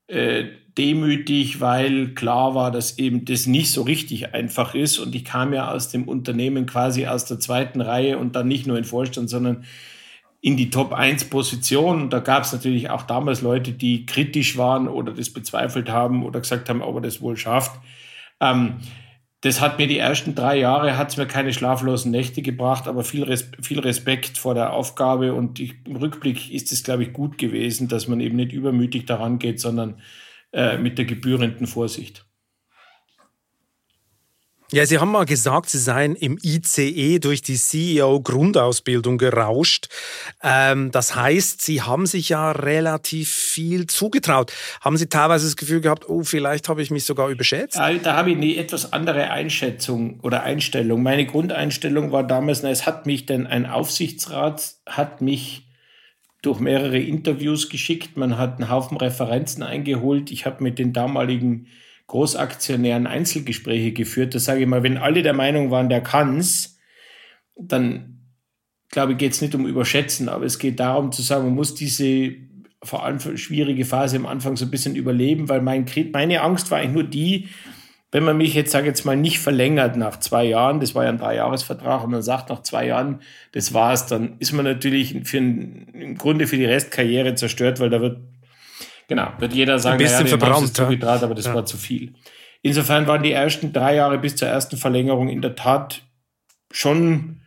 [0.06, 0.44] äh,
[0.76, 4.98] demütig, weil klar war, dass eben das nicht so richtig einfach ist.
[4.98, 8.66] Und ich kam ja aus dem Unternehmen quasi aus der zweiten Reihe und dann nicht
[8.66, 9.64] nur in Vorstand, sondern
[10.44, 12.10] in die Top 1 Position.
[12.10, 16.38] Da gab es natürlich auch damals Leute, die kritisch waren oder das bezweifelt haben oder
[16.40, 17.72] gesagt haben, ob er das wohl schafft.
[18.40, 18.74] Ähm,
[19.40, 23.04] das hat mir die ersten drei Jahre, hat es mir keine schlaflosen Nächte gebracht, aber
[23.04, 25.32] viel, Res viel Respekt vor der Aufgabe.
[25.32, 29.06] Und ich, im Rückblick ist es, glaube ich, gut gewesen, dass man eben nicht übermütig
[29.06, 30.02] daran geht, sondern
[30.52, 32.26] äh, mit der gebührenden Vorsicht.
[34.72, 39.88] Ja, Sie haben mal gesagt, Sie seien im ICE durch die CEO-Grundausbildung gerauscht.
[40.42, 44.52] Ähm, das heißt, Sie haben sich ja relativ viel zugetraut.
[44.80, 47.76] Haben Sie teilweise das Gefühl gehabt, oh, vielleicht habe ich mich sogar überschätzt?
[47.76, 51.02] Ja, da habe ich eine etwas andere Einschätzung oder Einstellung.
[51.02, 55.68] Meine Grundeinstellung war damals, na, es hat mich denn ein Aufsichtsrat, hat mich
[56.40, 58.16] durch mehrere Interviews geschickt.
[58.16, 60.30] Man hat einen Haufen Referenzen eingeholt.
[60.30, 61.66] Ich habe mit den damaligen
[62.06, 64.34] Großaktionären Einzelgespräche geführt.
[64.34, 66.78] Das sage ich mal, wenn alle der Meinung waren, der kann's,
[67.56, 68.20] dann
[68.90, 71.74] glaube ich, geht es nicht um Überschätzen, aber es geht darum zu sagen, man muss
[71.74, 72.34] diese
[72.82, 76.78] vor allem schwierige Phase am Anfang so ein bisschen überleben, weil mein, meine Angst war
[76.78, 77.48] eigentlich nur die,
[78.12, 81.10] wenn man mich jetzt, sage jetzt mal, nicht verlängert nach zwei Jahren, das war ja
[81.10, 85.38] ein Dreijahresvertrag, und man sagt nach zwei Jahren, das war's, dann ist man natürlich für
[85.38, 88.18] im Grunde für die Restkarriere zerstört, weil da wird
[89.08, 90.84] Genau, wird jeder sagen, ein bisschen ja, verbrannt, ja.
[90.84, 91.54] zugetraut, aber das ja.
[91.54, 92.14] war zu viel.
[92.62, 96.02] Insofern waren die ersten drei Jahre bis zur ersten Verlängerung in der Tat
[96.70, 97.42] schon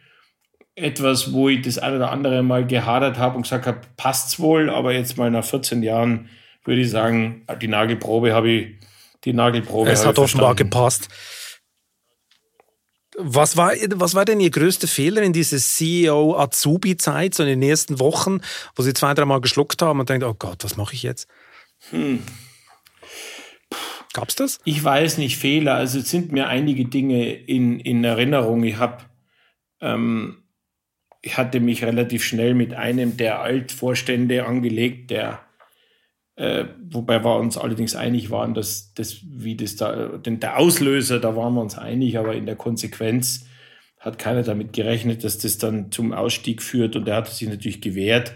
[0.76, 4.70] etwas, wo ich das eine oder andere Mal gehadert habe und gesagt habe, passt's wohl,
[4.70, 6.30] aber jetzt mal nach 14 Jahren
[6.64, 8.76] würde ich sagen, die Nagelprobe habe ich,
[9.24, 9.90] die Nagelprobe.
[9.90, 11.10] Es hat offenbar gepasst.
[13.18, 18.00] Was war, was war denn Ihr größter Fehler in dieser CEO-Azubi-Zeit, so in den ersten
[18.00, 18.42] Wochen,
[18.76, 21.28] wo Sie zwei, dreimal geschluckt haben und denken, oh Gott, was mache ich jetzt?
[21.92, 22.24] Hm.
[24.14, 24.60] Gab's das?
[24.66, 25.76] Ich weiß nicht, Fehler.
[25.76, 28.64] Also es sind mir einige Dinge in, in Erinnerung.
[28.64, 29.04] Ich habe,
[29.80, 30.44] ähm,
[31.22, 35.42] ich hatte mich relativ schnell mit einem der Altvorstände angelegt, der,
[36.36, 41.20] äh, wobei wir uns allerdings einig waren, dass das, wie das da, denn der Auslöser,
[41.20, 43.46] da waren wir uns einig, aber in der Konsequenz
[44.00, 47.82] hat keiner damit gerechnet, dass das dann zum Ausstieg führt und der hat sich natürlich
[47.82, 48.34] gewehrt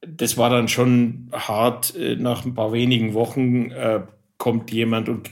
[0.00, 1.94] das war dann schon hart.
[1.96, 4.00] Äh, nach ein paar wenigen Wochen äh,
[4.38, 5.30] kommt jemand und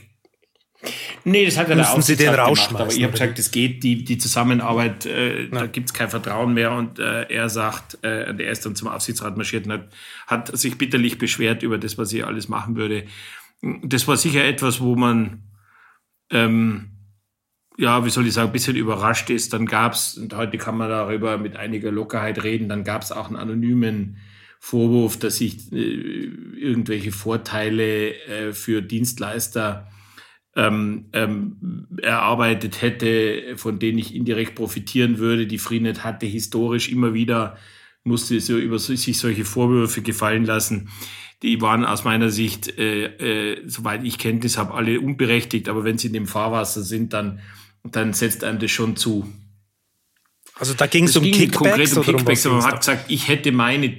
[1.25, 4.05] Nee, das hat er Müssen Sie den gemacht, aber ich habe gesagt, es geht, die,
[4.05, 8.51] die Zusammenarbeit, äh, da gibt es kein Vertrauen mehr und äh, er sagt, äh, er
[8.51, 9.89] ist dann zum Aufsichtsrat marschiert und hat,
[10.27, 13.03] hat sich bitterlich beschwert über das, was ich alles machen würde.
[13.83, 15.43] Das war sicher etwas, wo man,
[16.31, 16.91] ähm,
[17.77, 19.51] ja, wie soll ich sagen, ein bisschen überrascht ist.
[19.51, 23.11] Dann gab es, und heute kann man darüber mit einiger Lockerheit reden, dann gab es
[23.11, 24.17] auch einen anonymen
[24.59, 29.87] Vorwurf, dass ich äh, irgendwelche Vorteile äh, für Dienstleister
[30.55, 35.47] ähm, ähm, erarbeitet hätte, von denen ich indirekt profitieren würde.
[35.47, 37.57] Die Freenet hatte historisch immer wieder,
[38.03, 40.89] musste so über sich solche Vorwürfe gefallen lassen.
[41.41, 43.05] Die waren aus meiner Sicht, äh,
[43.53, 45.69] äh, soweit ich Kenntnis habe, alle unberechtigt.
[45.69, 47.39] Aber wenn sie in dem Fahrwasser sind, dann,
[47.83, 49.25] dann setzt einem das schon zu.
[50.59, 53.53] Also da ging es um Kickbacks konkret um Kickbacks, aber man hat gesagt, ich hätte
[53.53, 53.89] meine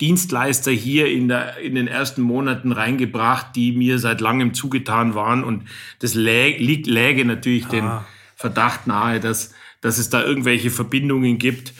[0.00, 5.44] Dienstleister hier in, der, in den ersten Monaten reingebracht, die mir seit langem zugetan waren
[5.44, 5.68] und
[6.00, 7.70] das lä liegt, läge natürlich ah.
[7.70, 7.90] den
[8.34, 11.74] Verdacht nahe, dass, dass es da irgendwelche Verbindungen gibt.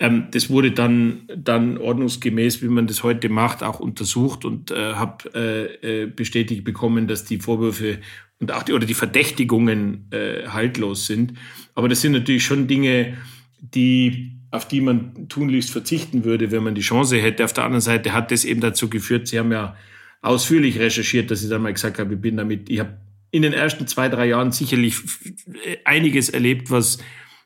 [0.00, 4.94] Ähm, das wurde dann, dann ordnungsgemäß, wie man das heute macht, auch untersucht und äh,
[4.94, 5.32] habe
[5.82, 8.00] äh, äh, bestätigt bekommen, dass die Vorwürfe
[8.40, 11.34] und auch die, oder die Verdächtigungen äh, haltlos sind.
[11.74, 13.16] Aber das sind natürlich schon Dinge,
[13.60, 17.44] die auf die man tunlichst verzichten würde, wenn man die Chance hätte.
[17.44, 19.76] Auf der anderen Seite hat das eben dazu geführt, Sie haben ja
[20.22, 22.96] ausführlich recherchiert, dass ich dann mal gesagt habe, ich bin damit, ich habe
[23.30, 24.96] in den ersten zwei, drei Jahren sicherlich
[25.84, 26.98] einiges erlebt, was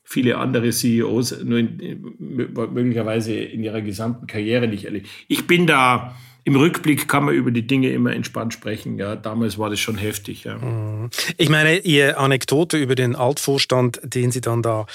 [0.04, 5.08] viele andere CEOs nur in, möglicherweise in ihrer gesamten Karriere nicht erlebt.
[5.28, 8.98] Ich bin da im Rückblick kann man über die Dinge immer entspannt sprechen.
[8.98, 10.44] Ja, damals war das schon heftig.
[10.44, 10.58] Ja.
[10.58, 11.10] Mhm.
[11.36, 14.86] Ich meine, Ihre Anekdote über den Altvorstand, den Sie dann da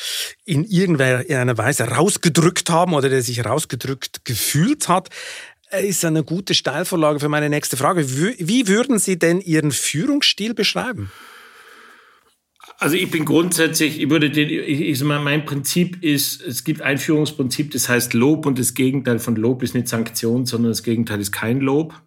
[0.45, 5.09] in irgendeiner Weise rausgedrückt haben oder der sich rausgedrückt gefühlt hat,
[5.81, 8.07] ist eine gute Steilvorlage für meine nächste Frage.
[8.07, 11.11] Wie würden Sie denn Ihren Führungsstil beschreiben?
[12.77, 16.81] Also ich bin grundsätzlich, ich würde den, ich, ich mal, mein Prinzip ist, es gibt
[16.81, 20.83] ein Führungsprinzip, das heißt Lob und das Gegenteil von Lob ist nicht Sanktion, sondern das
[20.83, 22.01] Gegenteil ist kein Lob.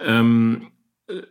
[0.00, 0.72] Ähm,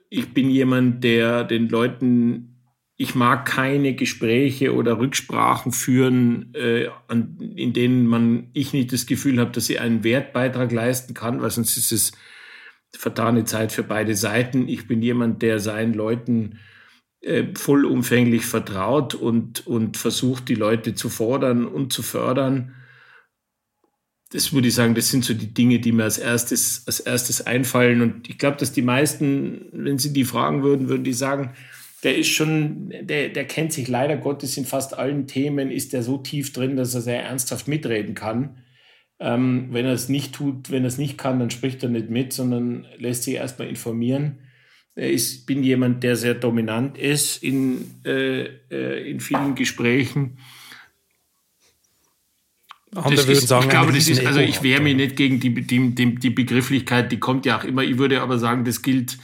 [0.09, 2.63] ich bin jemand, der den Leuten,
[2.95, 9.07] ich mag keine Gespräche oder Rücksprachen führen, äh, an, in denen man, ich nicht das
[9.07, 12.11] Gefühl habe, dass sie einen Wertbeitrag leisten kann, weil sonst ist es
[12.93, 14.67] vertane Zeit für beide Seiten.
[14.67, 16.59] Ich bin jemand, der seinen Leuten
[17.55, 22.73] vollumfänglich vertraut und, und versucht, die Leute zu fordern und zu fördern.
[24.31, 27.45] Das würde ich sagen, das sind so die Dinge, die mir als erstes, als erstes
[27.45, 28.01] einfallen.
[28.01, 31.53] Und ich glaube, dass die meisten, wenn sie die fragen würden, würden die sagen,
[32.03, 36.01] der ist schon, der, der kennt sich leider Gottes in fast allen Themen, ist der
[36.01, 38.63] so tief drin, dass er sehr ernsthaft mitreden kann.
[39.19, 42.09] Ähm, wenn er es nicht tut, wenn er es nicht kann, dann spricht er nicht
[42.09, 44.39] mit, sondern lässt sich erstmal informieren.
[45.09, 50.37] Ich bin jemand, der sehr dominant ist in, äh, äh in vielen Gesprächen.
[52.93, 55.95] Andere würden sagen, ich glaube, das ist, also ich wehre mich nicht gegen die, die,
[55.95, 57.83] die, die Begrifflichkeit, die kommt ja auch immer.
[57.83, 59.17] Ich würde aber sagen, das gilt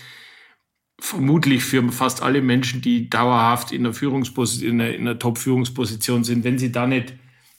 [0.99, 6.23] vermutlich für fast alle Menschen, die dauerhaft in einer Führungsposition, in einer, in einer Top-Führungsposition
[6.23, 6.43] sind.
[6.43, 7.13] Wenn sie da nicht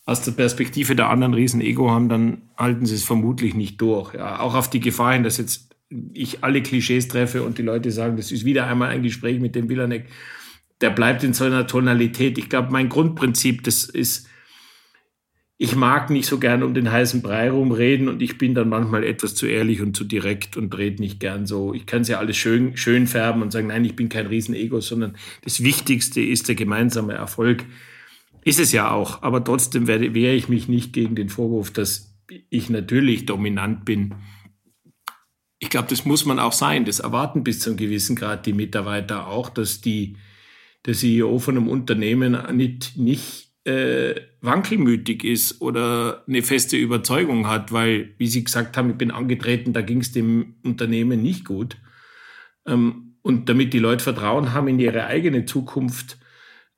[0.06, 4.14] aus der Perspektive der anderen riesen Ego haben, dann halten sie es vermutlich nicht durch.
[4.14, 5.67] Ja, auch auf die Gefahr hin, dass jetzt
[6.12, 9.54] ich alle Klischees treffe und die Leute sagen, das ist wieder einmal ein Gespräch mit
[9.54, 10.06] dem Villanek,
[10.80, 12.38] der bleibt in so einer Tonalität.
[12.38, 14.28] Ich glaube, mein Grundprinzip, das ist,
[15.56, 19.02] ich mag nicht so gern um den heißen Brei rumreden und ich bin dann manchmal
[19.02, 21.74] etwas zu ehrlich und zu direkt und rede nicht gern so.
[21.74, 24.80] Ich kann es ja alles schön, schön färben und sagen, nein, ich bin kein Riesenego,
[24.80, 27.64] sondern das Wichtigste ist der gemeinsame Erfolg.
[28.44, 32.14] Ist es ja auch, aber trotzdem wehre ich mich nicht gegen den Vorwurf, dass
[32.50, 34.14] ich natürlich dominant bin
[35.58, 36.84] ich glaube, das muss man auch sein.
[36.84, 40.16] Das erwarten bis zu einem gewissen Grad die Mitarbeiter auch, dass die,
[40.86, 47.72] der CEO von einem Unternehmen nicht, nicht äh, wankelmütig ist oder eine feste Überzeugung hat,
[47.72, 51.76] weil, wie Sie gesagt haben, ich bin angetreten, da ging es dem Unternehmen nicht gut.
[52.66, 56.18] Ähm, und damit die Leute Vertrauen haben in ihre eigene Zukunft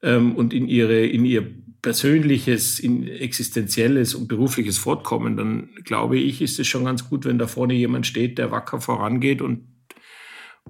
[0.02, 6.42] ähm, und in, ihre, in ihr persönliches, in existenzielles und berufliches Fortkommen, dann glaube ich,
[6.42, 9.66] ist es schon ganz gut, wenn da vorne jemand steht, der wacker vorangeht und,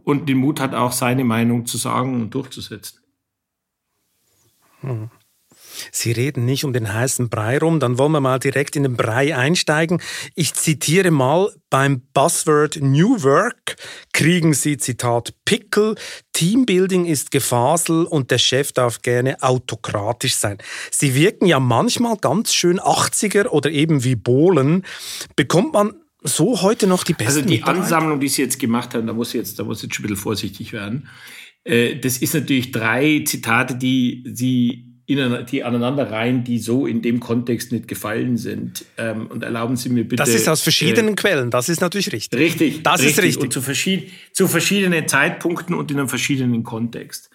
[0.03, 3.01] und den Mut hat, auch seine Meinung zu sagen und durchzusetzen.
[4.81, 5.11] Hm.
[5.93, 8.97] Sie reden nicht um den heißen Brei rum, dann wollen wir mal direkt in den
[8.97, 10.01] Brei einsteigen.
[10.35, 13.77] Ich zitiere mal, beim Buzzword New Work
[14.13, 15.95] kriegen Sie, Zitat, Pickel,
[16.33, 20.59] Teambuilding ist Gefasel und der Chef darf gerne autokratisch sein.
[20.91, 24.85] Sie wirken ja manchmal ganz schön 80er oder eben wie Bohlen.
[25.37, 29.07] Bekommt man so heute noch die besten Also die Ansammlung, die Sie jetzt gemacht haben,
[29.07, 31.09] da muss ich jetzt, da muss ich jetzt schon ein bisschen vorsichtig werden.
[31.65, 37.73] Äh, das ist natürlich drei Zitate, die Sie die aneinanderreihen, die so in dem Kontext
[37.73, 38.85] nicht gefallen sind.
[38.97, 40.17] Ähm, und erlauben Sie mir bitte.
[40.17, 42.39] Das ist aus verschiedenen äh, Quellen, das ist natürlich richtig.
[42.39, 42.83] Richtig.
[42.83, 43.11] Das richtig.
[43.11, 43.43] ist richtig.
[43.43, 47.31] Und zu, verschied zu verschiedenen Zeitpunkten und in einem verschiedenen Kontext.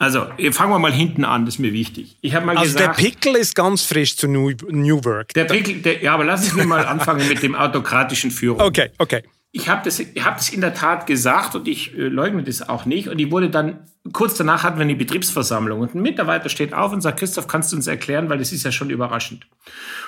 [0.00, 2.18] Also, fangen wir mal hinten an, das ist mir wichtig.
[2.20, 5.34] Ich habe mal also gesagt, der Pickel ist ganz frisch zu New, New Work.
[5.34, 8.60] Der Pickel, der, ja, aber lassen Sie mich mal anfangen mit dem autokratischen Führung.
[8.60, 12.08] Okay, okay ich habe das, ich hab das in der Tat gesagt und ich äh,
[12.08, 13.08] leugne das auch nicht.
[13.08, 16.92] Und die wurde dann, kurz danach hatten wir eine Betriebsversammlung und ein Mitarbeiter steht auf
[16.92, 19.46] und sagt, Christoph, kannst du uns erklären, weil das ist ja schon überraschend.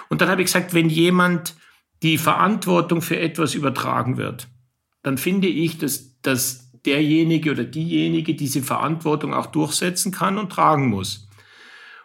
[0.08, 1.54] Und dann habe ich gesagt, wenn jemand
[2.02, 4.48] die Verantwortung für etwas übertragen wird,
[5.02, 10.88] dann finde ich, dass, dass derjenige oder diejenige diese Verantwortung auch durchsetzen kann und tragen
[10.88, 11.28] muss.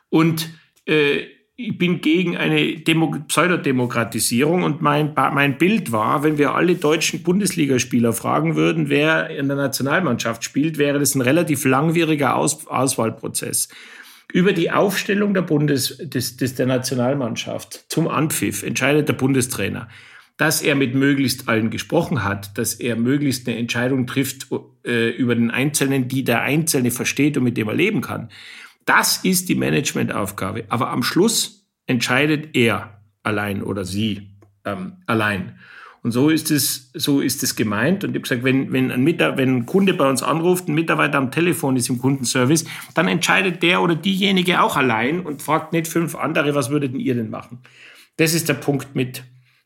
[0.10, 0.50] Und
[0.86, 1.26] äh,
[1.57, 7.23] ich bin gegen eine Demo Pseudodemokratisierung und mein, mein Bild war, wenn wir alle deutschen
[7.23, 13.69] Bundesligaspieler fragen würden, wer in der Nationalmannschaft spielt, wäre das ein relativ langwieriger Aus Auswahlprozess.
[14.33, 19.87] Über die Aufstellung der Bundes, des, des der Nationalmannschaft zum Anpfiff entscheidet der Bundestrainer
[20.37, 24.47] dass er mit möglichst allen gesprochen hat, dass er möglichst eine Entscheidung trifft
[24.85, 28.29] äh, über den Einzelnen, die der Einzelne versteht und mit dem er leben kann.
[28.86, 30.65] Das ist die Managementaufgabe.
[30.69, 35.60] Aber am Schluss entscheidet er allein oder sie ähm, allein.
[36.04, 38.04] Und so ist es, so ist es gemeint.
[38.04, 41.17] Und ich habe gesagt, wenn, wenn, ein wenn ein Kunde bei uns anruft, ein Mitarbeiter
[41.17, 45.88] am Telefon ist im Kundenservice, dann entscheidet der oder diejenige auch allein und fragt nicht
[45.88, 47.60] fünf andere, was würdet ihr denn machen?
[48.17, 49.24] Das ist der Punkt mit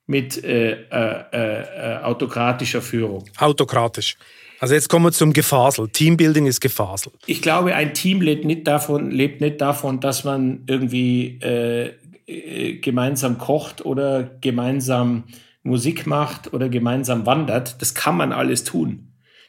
[0.10, 3.26] mit äh, äh, äh, autokratischer Führung.
[3.38, 4.18] Autokratisch.
[4.60, 5.88] Also jetzt kommen wir zum Gefasel.
[5.90, 7.14] Teambuilding ist Gefasel.
[7.26, 11.92] Ich glaube, ein Team lebt nicht davon, lebt nicht davon dass man irgendwie äh,
[12.28, 15.24] äh, gemeinsam kocht oder gemeinsam
[15.64, 17.82] Musik macht oder gemeinsam wandert.
[17.82, 19.06] Das kann man alles tun.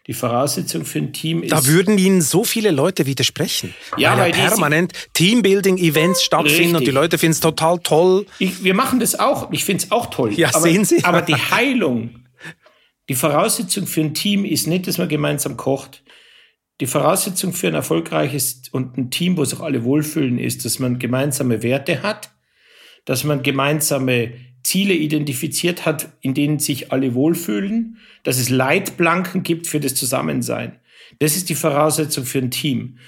[0.06, 1.52] Die Voraussetzung für ein Team ist.
[1.52, 3.74] Da würden Ihnen so viele Leute widersprechen.
[3.96, 6.76] Ja, weil, weil permanent Teambuilding-Events stattfinden richtig.
[6.76, 8.26] und die Leute finden es total toll.
[8.38, 9.52] Ich, wir machen das auch.
[9.52, 10.32] Ich finde es auch toll.
[10.32, 11.04] Ja, aber, sehen Sie.
[11.04, 12.10] Aber die Heilung,
[13.10, 16.04] die Voraussetzung für ein Team ist nicht, dass man gemeinsam kocht.
[16.80, 21.00] Die Voraussetzung für ein erfolgreiches und ein Team, wo sich alle wohlfühlen, ist, dass man
[21.00, 22.30] gemeinsame Werte hat,
[23.06, 29.66] dass man gemeinsame Ziele identifiziert hat, in denen sich alle wohlfühlen, dass es Leitplanken gibt
[29.66, 30.78] für das Zusammensein.
[31.18, 32.98] Das ist die Voraussetzung für ein Team.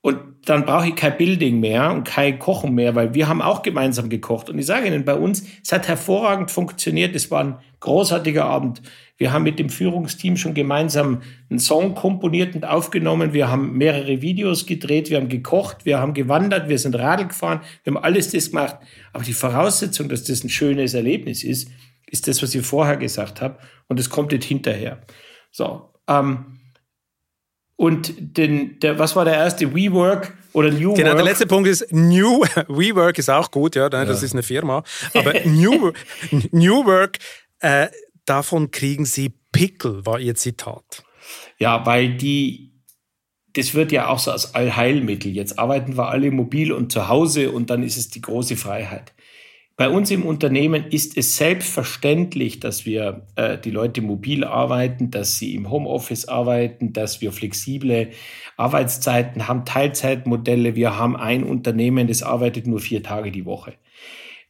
[0.00, 3.60] Und dann brauche ich kein Building mehr und kein Kochen mehr, weil wir haben auch
[3.62, 4.48] gemeinsam gekocht.
[4.48, 7.14] Und ich sage Ihnen, bei uns, es hat hervorragend funktioniert.
[7.14, 8.80] Es war ein großartiger Abend.
[9.18, 13.34] Wir haben mit dem Führungsteam schon gemeinsam einen Song komponiert und aufgenommen.
[13.34, 15.10] Wir haben mehrere Videos gedreht.
[15.10, 15.84] Wir haben gekocht.
[15.84, 16.68] Wir haben gewandert.
[16.68, 17.60] Wir sind Radl gefahren.
[17.84, 18.78] Wir haben alles das gemacht.
[19.12, 21.68] Aber die Voraussetzung, dass das ein schönes Erlebnis ist,
[22.10, 23.58] ist das, was ich vorher gesagt habe.
[23.88, 25.00] Und das kommt nicht hinterher.
[25.50, 26.58] So, ähm,
[27.76, 29.74] und den, der, was war der erste?
[29.74, 34.20] WeWork oder New Genau, der letzte Punkt ist New, WeWork ist auch gut, ja, das
[34.20, 34.26] ja.
[34.26, 34.84] ist eine Firma.
[35.14, 35.92] Aber New,
[36.52, 37.18] New Work,
[37.62, 37.88] äh,
[38.26, 41.02] davon kriegen Sie Pickel, war Ihr Zitat.
[41.58, 42.72] Ja, weil die,
[43.54, 45.32] das wird ja auch so als Allheilmittel.
[45.32, 49.12] Jetzt arbeiten wir alle mobil und zu Hause und dann ist es die große Freiheit.
[49.76, 55.38] Bei uns im Unternehmen ist es selbstverständlich, dass wir äh, die Leute mobil arbeiten, dass
[55.38, 58.10] sie im Homeoffice arbeiten, dass wir flexible
[58.58, 60.76] Arbeitszeiten haben, Teilzeitmodelle.
[60.76, 63.74] Wir haben ein Unternehmen, das arbeitet nur vier Tage die Woche.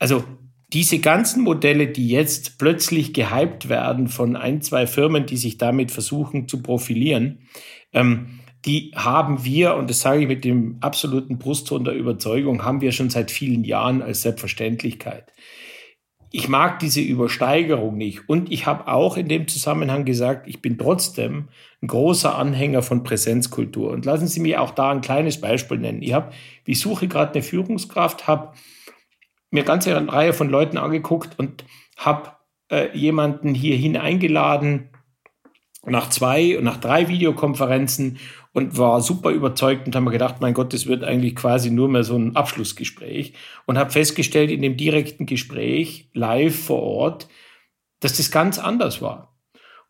[0.00, 0.24] Also
[0.72, 5.90] diese ganzen Modelle, die jetzt plötzlich gehypt werden von ein, zwei Firmen, die sich damit
[5.90, 7.40] versuchen zu profilieren,
[7.92, 12.80] ähm, die haben wir, und das sage ich mit dem absoluten Brustton der Überzeugung, haben
[12.80, 15.32] wir schon seit vielen Jahren als Selbstverständlichkeit.
[16.30, 18.26] Ich mag diese Übersteigerung nicht.
[18.28, 21.48] Und ich habe auch in dem Zusammenhang gesagt, ich bin trotzdem
[21.82, 23.90] ein großer Anhänger von Präsenzkultur.
[23.90, 26.00] Und lassen Sie mich auch da ein kleines Beispiel nennen.
[26.00, 26.32] Ich, hab,
[26.64, 28.54] ich suche gerade eine Führungskraft, habe
[29.52, 31.64] mir ganze Reihe von Leuten angeguckt und
[31.96, 32.32] habe
[32.70, 34.88] äh, jemanden hierhin eingeladen,
[35.84, 38.18] nach zwei und nach drei Videokonferenzen
[38.52, 41.88] und war super überzeugt und habe mir gedacht, mein Gott, das wird eigentlich quasi nur
[41.88, 43.34] mehr so ein Abschlussgespräch
[43.66, 47.28] und habe festgestellt in dem direkten Gespräch live vor Ort,
[48.00, 49.36] dass das ganz anders war.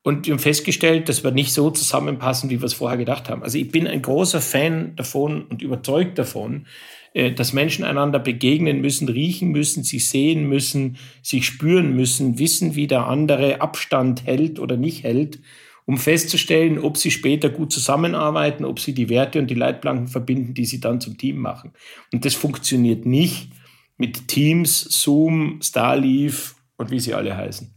[0.03, 3.43] Und wir haben festgestellt, dass wir nicht so zusammenpassen, wie wir es vorher gedacht haben.
[3.43, 6.67] Also ich bin ein großer Fan davon und überzeugt davon,
[7.15, 12.87] dass Menschen einander begegnen müssen, riechen müssen, sich sehen müssen, sich spüren müssen, wissen, wie
[12.87, 15.39] der andere Abstand hält oder nicht hält
[15.85, 20.55] um festzustellen, ob sie später gut zusammenarbeiten, ob sie die Werte und die Leitplanken verbinden,
[20.55, 21.73] die sie dann zum Team machen.
[22.13, 23.51] Und das funktioniert nicht
[23.97, 27.75] mit Teams, Zoom, Starleaf und wie sie alle heißen.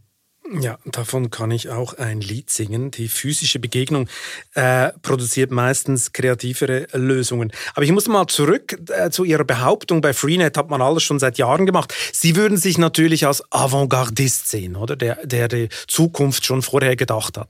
[0.60, 2.90] Ja, davon kann ich auch ein Lied singen.
[2.90, 4.08] Die physische Begegnung
[4.54, 7.52] äh, produziert meistens kreativere Lösungen.
[7.74, 10.00] Aber ich muss mal zurück äh, zu Ihrer Behauptung.
[10.00, 11.92] Bei Freenet hat man alles schon seit Jahren gemacht.
[12.12, 14.94] Sie würden sich natürlich als Avantgardist sehen, oder?
[14.94, 17.48] Der, der die Zukunft schon vorher gedacht hat.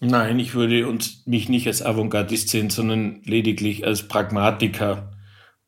[0.00, 5.12] Nein, ich würde uns, mich nicht als Avantgardist sehen, sondern lediglich als Pragmatiker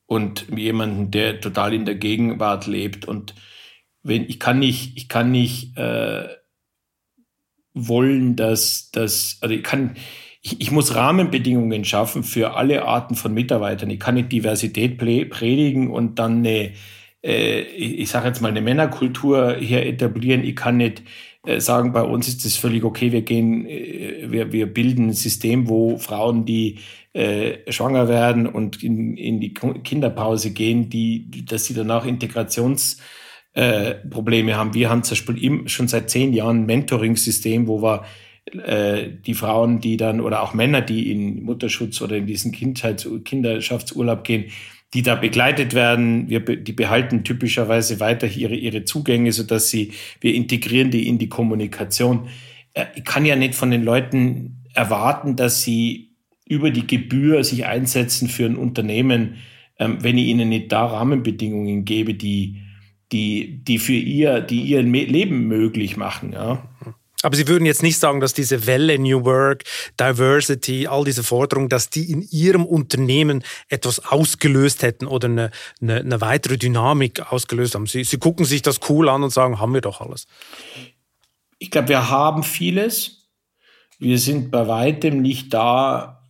[0.07, 3.05] und jemanden, der total in der Gegenwart lebt.
[3.05, 3.35] Und
[4.03, 6.29] wenn ich kann nicht, ich kann nicht äh,
[7.75, 9.97] wollen, dass das, also ich kann,
[10.43, 13.91] ich, ich muss Rahmenbedingungen schaffen für alle Arten von Mitarbeitern.
[13.91, 16.73] Ich kann nicht Diversität predigen und dann eine,
[17.23, 20.43] äh, ich, sage jetzt mal eine Männerkultur hier etablieren.
[20.45, 21.03] Ich kann nicht
[21.45, 25.13] äh, sagen, bei uns ist es völlig okay, wir gehen, äh, wir, wir bilden ein
[25.13, 26.79] System, wo Frauen, die
[27.13, 33.20] äh, schwanger werden und in, in die Kinderpause gehen, die, dass sie danach Integrationsprobleme
[33.53, 33.95] äh,
[34.55, 34.75] haben.
[34.75, 38.05] Wir haben zum Beispiel schon seit zehn Jahren ein Mentoring-System, wo wir
[38.53, 43.09] äh, die Frauen, die dann oder auch Männer, die in Mutterschutz oder in diesen Kindheits
[43.25, 44.47] Kinderschaftsurlaub gehen,
[44.95, 46.29] die da begleitet werden.
[46.29, 51.29] Wir, die behalten typischerweise weiter ihre, ihre Zugänge, sodass sie, wir integrieren die in die
[51.29, 52.29] Kommunikation.
[52.75, 56.11] Äh, ich kann ja nicht von den Leuten erwarten, dass sie
[56.49, 59.37] über die Gebühr sich einsetzen für ein Unternehmen,
[59.79, 62.63] ähm, wenn ich ihnen nicht da Rahmenbedingungen gebe, die,
[63.13, 66.63] die, die für ihr, die ihr Leben möglich machen, ja.
[67.23, 69.65] Aber Sie würden jetzt nicht sagen, dass diese Welle New Work,
[69.99, 75.51] Diversity, all diese Forderungen, dass die in Ihrem Unternehmen etwas ausgelöst hätten oder eine,
[75.83, 77.87] eine, eine weitere Dynamik ausgelöst haben.
[77.87, 80.27] Sie, Sie gucken sich das cool an und sagen, haben wir doch alles.
[81.59, 83.29] Ich glaube, wir haben vieles.
[83.99, 86.27] Wir sind bei weitem nicht da,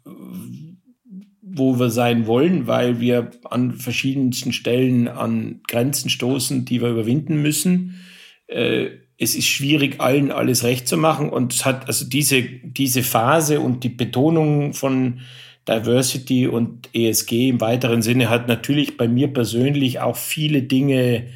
[1.52, 7.42] wo wir sein wollen, weil wir an verschiedensten Stellen an Grenzen stoßen, die wir überwinden
[7.42, 8.00] müssen.
[8.46, 11.28] Äh, es ist schwierig, allen alles recht zu machen.
[11.28, 15.20] Und es hat also diese, diese Phase und die Betonung von
[15.68, 21.28] Diversity und ESG im weiteren Sinne hat natürlich bei mir persönlich auch viele Dinge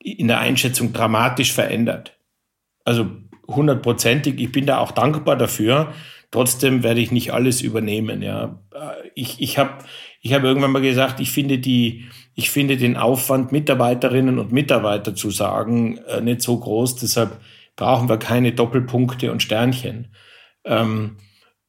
[0.00, 2.18] in der Einschätzung dramatisch verändert.
[2.84, 3.06] Also
[3.46, 4.40] hundertprozentig.
[4.40, 5.94] Ich bin da auch dankbar dafür.
[6.32, 8.22] Trotzdem werde ich nicht alles übernehmen.
[8.22, 8.58] Ja,
[9.14, 9.84] ich, ich habe
[10.22, 15.14] ich hab irgendwann mal gesagt, ich finde die, ich finde den Aufwand, Mitarbeiterinnen und Mitarbeiter
[15.14, 16.96] zu sagen, äh, nicht so groß.
[16.96, 17.38] Deshalb
[17.76, 20.14] brauchen wir keine Doppelpunkte und Sternchen.
[20.64, 21.18] Ähm,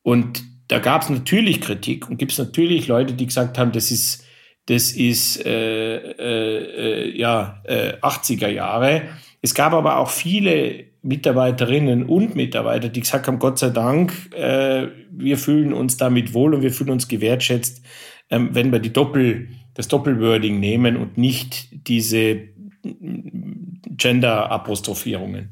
[0.01, 3.91] und da gab es natürlich Kritik und gibt es natürlich Leute, die gesagt haben, das
[3.91, 4.23] ist,
[4.67, 9.09] das ist äh, äh, äh ja, äh, 80er Jahre.
[9.41, 14.87] Es gab aber auch viele Mitarbeiterinnen und Mitarbeiter, die gesagt haben, Gott sei Dank, äh,
[15.11, 17.83] wir fühlen uns damit wohl und wir fühlen uns gewertschätzt,
[18.29, 22.41] ähm, wenn wir die Doppel das Doppelwording nehmen und nicht diese
[22.83, 25.49] Gender-Apostrophierungen.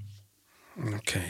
[0.98, 1.22] Okay.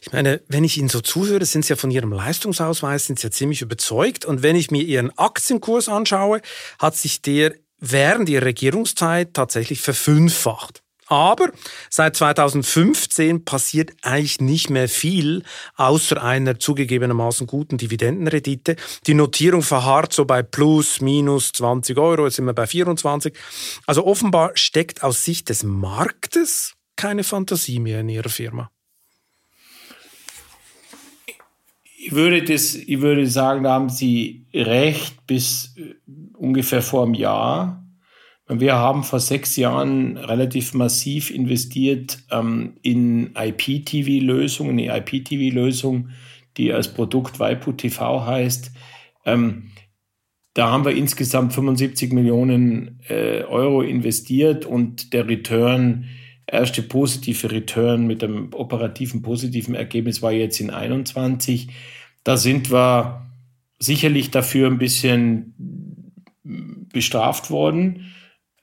[0.00, 3.26] Ich meine, wenn ich Ihnen so zuhöre, sind Sie ja von Ihrem Leistungsausweis sind Sie
[3.26, 4.24] ja ziemlich überzeugt.
[4.24, 6.40] Und wenn ich mir Ihren Aktienkurs anschaue,
[6.78, 10.82] hat sich der während Ihrer Regierungszeit tatsächlich verfünffacht.
[11.08, 11.50] Aber
[11.88, 15.42] seit 2015 passiert eigentlich nicht mehr viel,
[15.76, 18.76] außer einer zugegebenermaßen guten Dividendenrendite.
[19.06, 23.32] Die Notierung verharrt so bei plus, minus 20 Euro, jetzt sind wir bei 24.
[23.86, 28.70] Also offenbar steckt aus Sicht des Marktes keine Fantasie mehr in Ihrer Firma.
[32.00, 35.94] Ich würde, das, ich würde sagen, da haben Sie recht bis äh,
[36.34, 37.84] ungefähr vor einem Jahr.
[38.48, 46.08] Wir haben vor sechs Jahren relativ massiv investiert ähm, in IPTV-Lösungen, eine IPTV-Lösung,
[46.56, 48.72] die als Produkt Waipu TV heißt.
[49.26, 49.70] Ähm,
[50.54, 56.06] da haben wir insgesamt 75 Millionen äh, Euro investiert und der Return,
[56.46, 61.68] erste positive Return mit einem operativen positiven Ergebnis war jetzt in 21.
[62.24, 63.26] Da sind wir
[63.78, 65.54] sicherlich dafür ein bisschen
[66.92, 68.06] bestraft worden.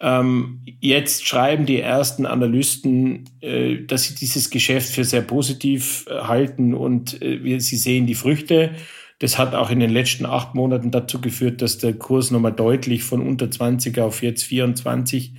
[0.02, 6.20] Ähm, jetzt schreiben die ersten Analysten, äh, dass sie dieses Geschäft für sehr positiv äh,
[6.22, 8.72] halten und äh, sie sehen die Früchte.
[9.20, 13.04] Das hat auch in den letzten acht Monaten dazu geführt, dass der Kurs nochmal deutlich
[13.04, 15.38] von unter 20 auf jetzt 24, in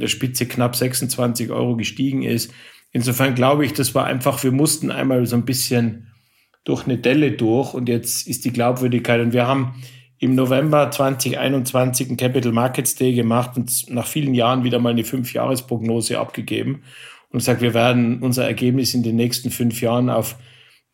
[0.00, 2.52] der Spitze knapp 26 Euro gestiegen ist.
[2.92, 6.12] Insofern glaube ich, das war einfach, wir mussten einmal so ein bisschen
[6.62, 9.74] durch eine Delle durch und jetzt ist die Glaubwürdigkeit und wir haben
[10.18, 15.04] im November 2021 ein Capital Markets Day gemacht und nach vielen Jahren wieder mal eine
[15.04, 16.82] Fünfjahresprognose abgegeben
[17.30, 20.36] und gesagt, wir werden unser Ergebnis in den nächsten fünf Jahren auf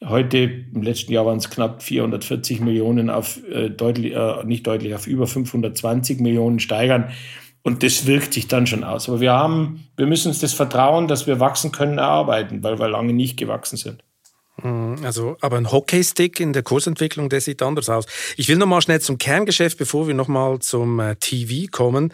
[0.05, 4.95] heute, im letzten Jahr waren es knapp 440 Millionen auf äh, deutlich, äh, nicht deutlich,
[4.95, 7.11] auf über 520 Millionen steigern.
[7.63, 9.09] Und das wirkt sich dann schon aus.
[9.09, 12.89] Aber wir haben, wir müssen uns das Vertrauen, dass wir wachsen können, erarbeiten, weil wir
[12.89, 14.04] lange nicht gewachsen sind.
[14.63, 18.07] Mhm, also, aber ein Hockeystick in der Kursentwicklung, der sieht anders aus.
[18.37, 22.13] Ich will noch mal schnell zum Kerngeschäft, bevor wir noch mal zum äh, TV kommen.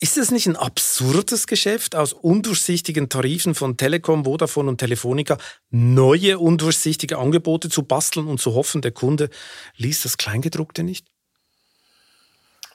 [0.00, 5.36] Ist es nicht ein absurdes Geschäft, aus undurchsichtigen Tarifen von Telekom, Vodafone und Telefonica
[5.70, 9.28] neue undurchsichtige Angebote zu basteln und zu hoffen, der Kunde
[9.76, 11.06] liest das Kleingedruckte nicht?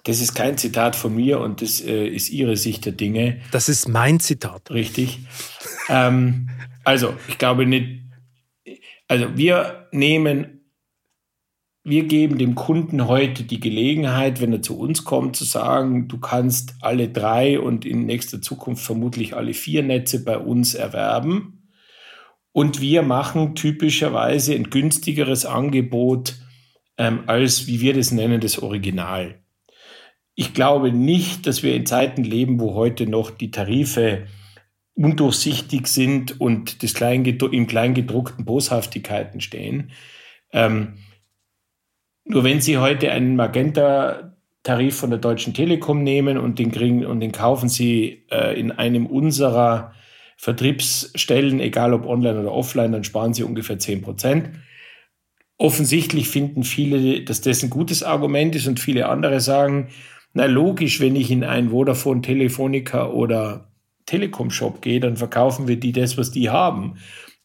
[0.04, 3.42] Das ist kein Zitat von mir und das äh, ist Ihre Sicht der Dinge.
[3.52, 4.70] Das ist mein Zitat.
[4.72, 5.20] Richtig.
[5.90, 6.50] ähm,
[6.84, 8.09] also, ich glaube nicht,
[9.10, 10.62] also wir nehmen,
[11.84, 16.20] wir geben dem Kunden heute die Gelegenheit, wenn er zu uns kommt, zu sagen, du
[16.20, 21.72] kannst alle drei und in nächster Zukunft vermutlich alle vier Netze bei uns erwerben.
[22.52, 26.36] Und wir machen typischerweise ein günstigeres Angebot
[26.98, 29.42] ähm, als, wie wir das nennen, das Original.
[30.36, 34.28] Ich glaube nicht, dass wir in Zeiten leben, wo heute noch die Tarife
[35.00, 39.92] undurchsichtig sind und das Kleingedru im Kleingedruckten Boshaftigkeiten stehen.
[40.52, 40.96] Ähm,
[42.26, 44.34] nur wenn Sie heute einen Magenta
[44.64, 48.74] Tarif von der Deutschen Telekom nehmen und den kriegen und den kaufen sie äh, in
[48.74, 49.94] einem unserer
[50.36, 54.50] Vertriebsstellen, egal ob online oder offline, dann sparen sie ungefähr 10 Prozent.
[55.58, 59.90] Offensichtlich finden viele, dass das ein gutes Argument ist und viele andere sagen,
[60.34, 63.69] na logisch, wenn ich in einen Vodafone, Telefonica oder
[64.10, 66.96] Telekom-Shop gehe, dann verkaufen wir die das, was die haben.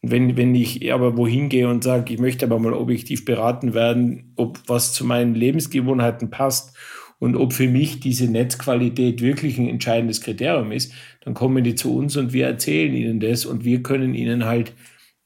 [0.02, 3.74] Und wenn, wenn ich aber wohin gehe und sage, ich möchte aber mal objektiv beraten
[3.74, 6.76] werden, ob was zu meinen Lebensgewohnheiten passt
[7.18, 10.92] und ob für mich diese Netzqualität wirklich ein entscheidendes Kriterium ist,
[11.22, 14.74] dann kommen die zu uns und wir erzählen ihnen das und wir können ihnen halt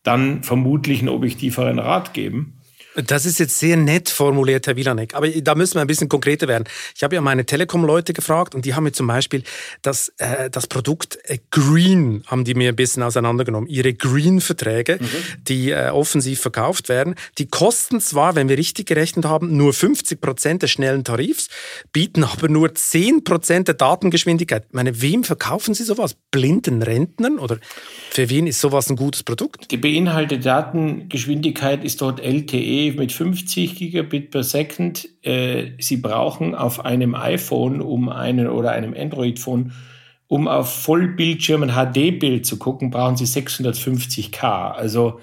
[0.03, 2.58] dann vermutlich einen objektiveren Rat geben.
[3.07, 6.49] Das ist jetzt sehr nett formuliert, Herr Wilanek, aber da müssen wir ein bisschen konkreter
[6.49, 6.65] werden.
[6.97, 9.45] Ich habe ja meine Telekom-Leute gefragt und die haben mir zum Beispiel
[9.83, 13.69] das, äh, das Produkt äh, Green, haben die mir ein bisschen auseinandergenommen.
[13.69, 15.07] Ihre Green-Verträge, mhm.
[15.45, 20.21] die äh, offensiv verkauft werden, die kosten zwar, wenn wir richtig gerechnet haben, nur 50
[20.21, 21.49] Prozent des schnellen Tarifs,
[21.93, 24.65] bieten aber nur 10 Prozent der Datengeschwindigkeit.
[24.69, 26.17] Ich meine, wem verkaufen Sie sowas?
[26.31, 27.59] Blinden Rentnern oder
[28.11, 29.71] für wen ist sowas ein gutes Produkt?
[29.71, 35.09] Die beinhaltete Datengeschwindigkeit ist dort LTE mit 50 Gigabit per Second.
[35.23, 39.73] Äh, Sie brauchen auf einem iPhone um einen oder einem Android-Phone,
[40.27, 44.73] um auf Vollbildschirmen HD-Bild zu gucken, brauchen Sie 650k.
[44.73, 45.21] Also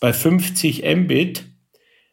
[0.00, 1.44] bei 50 Mbit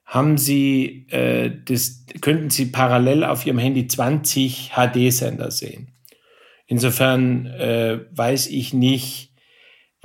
[0.05, 5.89] haben Sie äh, das könnten Sie parallel auf Ihrem Handy 20 HD-Sender sehen.
[6.67, 9.34] Insofern äh, weiß ich nicht,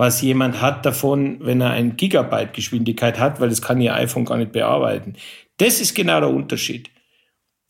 [0.01, 4.25] was jemand hat davon, wenn er ein Gigabyte Geschwindigkeit hat, weil das kann ihr iPhone
[4.25, 5.13] gar nicht bearbeiten.
[5.59, 6.89] Das ist genau der Unterschied.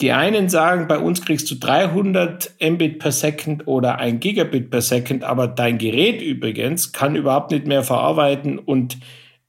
[0.00, 4.80] Die einen sagen, bei uns kriegst du 300 Mbit per Second oder 1 Gigabit per
[4.80, 8.98] Second, aber dein Gerät übrigens kann überhaupt nicht mehr verarbeiten und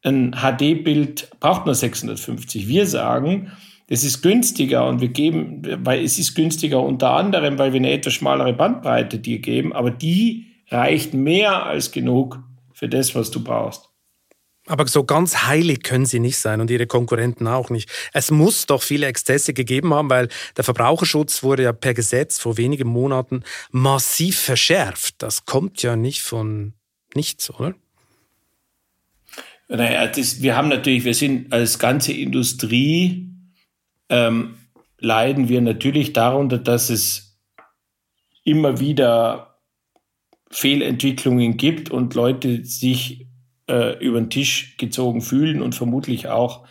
[0.04, 2.68] ein HD-Bild braucht nur 650.
[2.68, 3.52] Wir sagen,
[3.86, 7.92] es ist günstiger und wir geben, weil es ist günstiger unter anderem, weil wir eine
[7.92, 12.40] etwas schmalere Bandbreite dir geben, aber die reicht mehr als genug
[12.82, 13.90] für das, was du brauchst.
[14.66, 17.90] Aber so ganz heilig können sie nicht sein und ihre Konkurrenten auch nicht.
[18.12, 22.58] Es muss doch viele Exzesse gegeben haben, weil der Verbraucherschutz wurde ja per Gesetz vor
[22.58, 25.16] wenigen Monaten massiv verschärft.
[25.20, 26.74] Das kommt ja nicht von
[27.14, 27.76] nichts, oder?
[29.68, 33.30] Naja, das, wir haben natürlich, wir sind als ganze Industrie,
[34.10, 34.58] ähm,
[34.98, 37.38] leiden wir natürlich darunter, dass es
[38.44, 39.51] immer wieder
[40.52, 43.28] Fehlentwicklungen gibt und Leute sich
[43.68, 46.68] äh, über den Tisch gezogen fühlen und vermutlich auch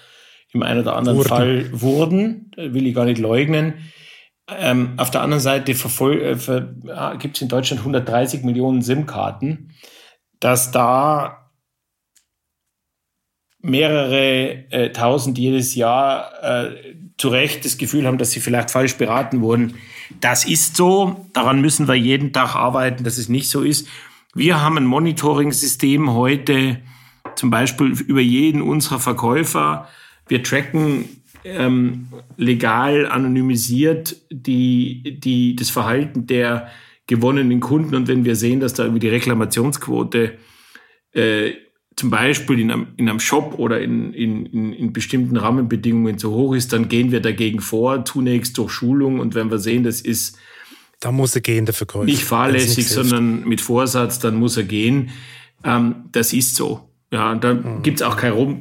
[0.52, 1.28] im einen oder anderen wurden.
[1.28, 3.74] Fall wurden, will ich gar nicht leugnen.
[4.48, 9.72] Ähm, auf der anderen Seite äh, gibt es in Deutschland 130 Millionen SIM-Karten,
[10.40, 11.50] dass da
[13.62, 18.96] mehrere äh, tausend jedes Jahr äh, zu Recht das Gefühl haben, dass sie vielleicht falsch
[18.96, 19.76] beraten wurden.
[20.20, 21.26] Das ist so.
[21.32, 23.86] Daran müssen wir jeden Tag arbeiten, dass es nicht so ist.
[24.34, 26.80] Wir haben ein Monitoring-System heute,
[27.36, 29.88] zum Beispiel über jeden unserer Verkäufer.
[30.28, 31.04] Wir tracken
[31.44, 36.68] ähm, legal anonymisiert die, die, das Verhalten der
[37.06, 37.94] gewonnenen Kunden.
[37.94, 40.38] Und wenn wir sehen, dass da irgendwie die Reklamationsquote
[41.12, 41.52] äh,
[42.00, 46.54] zum Beispiel in einem, in einem Shop oder in, in, in, bestimmten Rahmenbedingungen zu hoch
[46.54, 50.38] ist, dann gehen wir dagegen vor, zunächst durch Schulung und wenn wir sehen, das ist
[50.98, 52.06] da muss er gehen, der Verkäufer.
[52.06, 55.10] Nicht fahrlässig, sondern mit Vorsatz, dann muss er gehen.
[55.62, 56.88] Ähm, das ist so.
[57.12, 57.82] Ja, und da mhm.
[57.82, 58.58] gibt's auch kein Rum.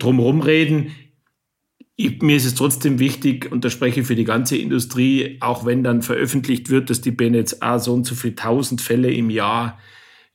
[1.96, 5.66] Ich, mir ist es trotzdem wichtig, und da spreche ich für die ganze Industrie, auch
[5.66, 9.80] wenn dann veröffentlicht wird, dass die BNetzA so und so viel tausend Fälle im Jahr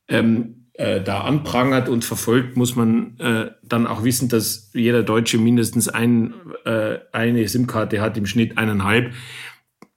[0.09, 5.39] ähm, äh, da anprangert und verfolgt, muss man äh, dann auch wissen, dass jeder Deutsche
[5.39, 9.15] mindestens ein, äh, eine SIM-Karte hat, im Schnitt eineinhalb.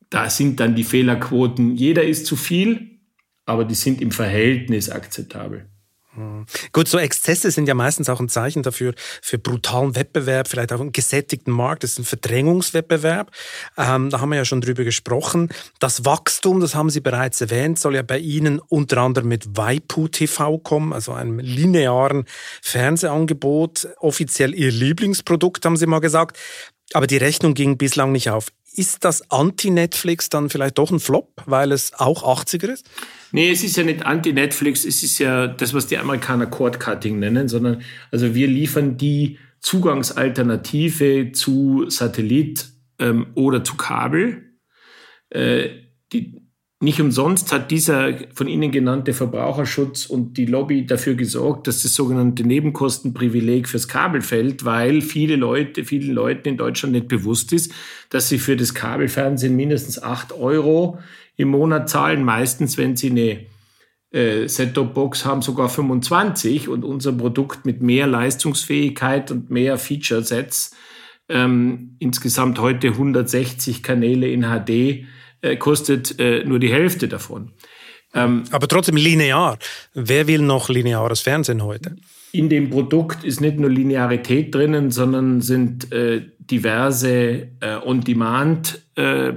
[0.09, 2.99] Da sind dann die Fehlerquoten, jeder ist zu viel,
[3.45, 5.67] aber die sind im Verhältnis akzeptabel.
[6.71, 10.79] Gut, so Exzesse sind ja meistens auch ein Zeichen dafür, für brutalen Wettbewerb, vielleicht auch
[10.79, 11.83] einen gesättigten Markt.
[11.83, 13.31] Das ist ein Verdrängungswettbewerb.
[13.77, 15.49] Ähm, da haben wir ja schon drüber gesprochen.
[15.79, 20.07] Das Wachstum, das haben Sie bereits erwähnt, soll ja bei Ihnen unter anderem mit Waipu
[20.07, 22.25] TV kommen, also einem linearen
[22.61, 23.87] Fernsehangebot.
[23.99, 26.37] Offiziell Ihr Lieblingsprodukt, haben Sie mal gesagt.
[26.93, 28.47] Aber die Rechnung ging bislang nicht auf.
[28.77, 32.87] Ist das Anti-Netflix dann vielleicht doch ein Flop, weil es auch 80er ist?
[33.31, 37.47] Nee, es ist ja nicht Anti-Netflix, es ist ja das, was die Amerikaner Cord-Cutting nennen,
[37.47, 42.67] sondern also wir liefern die Zugangsalternative zu Satellit
[42.99, 44.43] ähm, oder zu Kabel.
[45.31, 45.69] Äh,
[46.13, 46.46] die,
[46.79, 51.95] nicht umsonst hat dieser von Ihnen genannte Verbraucherschutz und die Lobby dafür gesorgt, dass das
[51.95, 57.73] sogenannte Nebenkostenprivileg fürs Kabel fällt, weil viele Leute, vielen Leuten in Deutschland nicht bewusst ist,
[58.11, 60.99] dass sie für das Kabelfernsehen mindestens acht Euro
[61.35, 63.39] im Monat zahlen, meistens wenn sie eine
[64.11, 70.75] äh, Set-Top-Box haben sogar 25 und unser Produkt mit mehr Leistungsfähigkeit und mehr Feature-Sets
[71.27, 75.07] ähm, insgesamt heute 160 Kanäle in HD
[75.41, 77.51] äh, kostet äh, nur die Hälfte davon.
[78.13, 79.57] Ähm, Aber trotzdem linear.
[79.93, 81.95] Wer will noch lineares Fernsehen heute?
[82.31, 89.33] In dem Produkt ist nicht nur Linearität drinnen, sondern sind äh, diverse äh, On-Demand äh,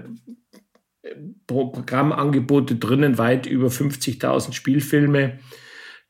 [1.46, 5.38] Programmangebote drinnen, weit über 50.000 Spielfilme.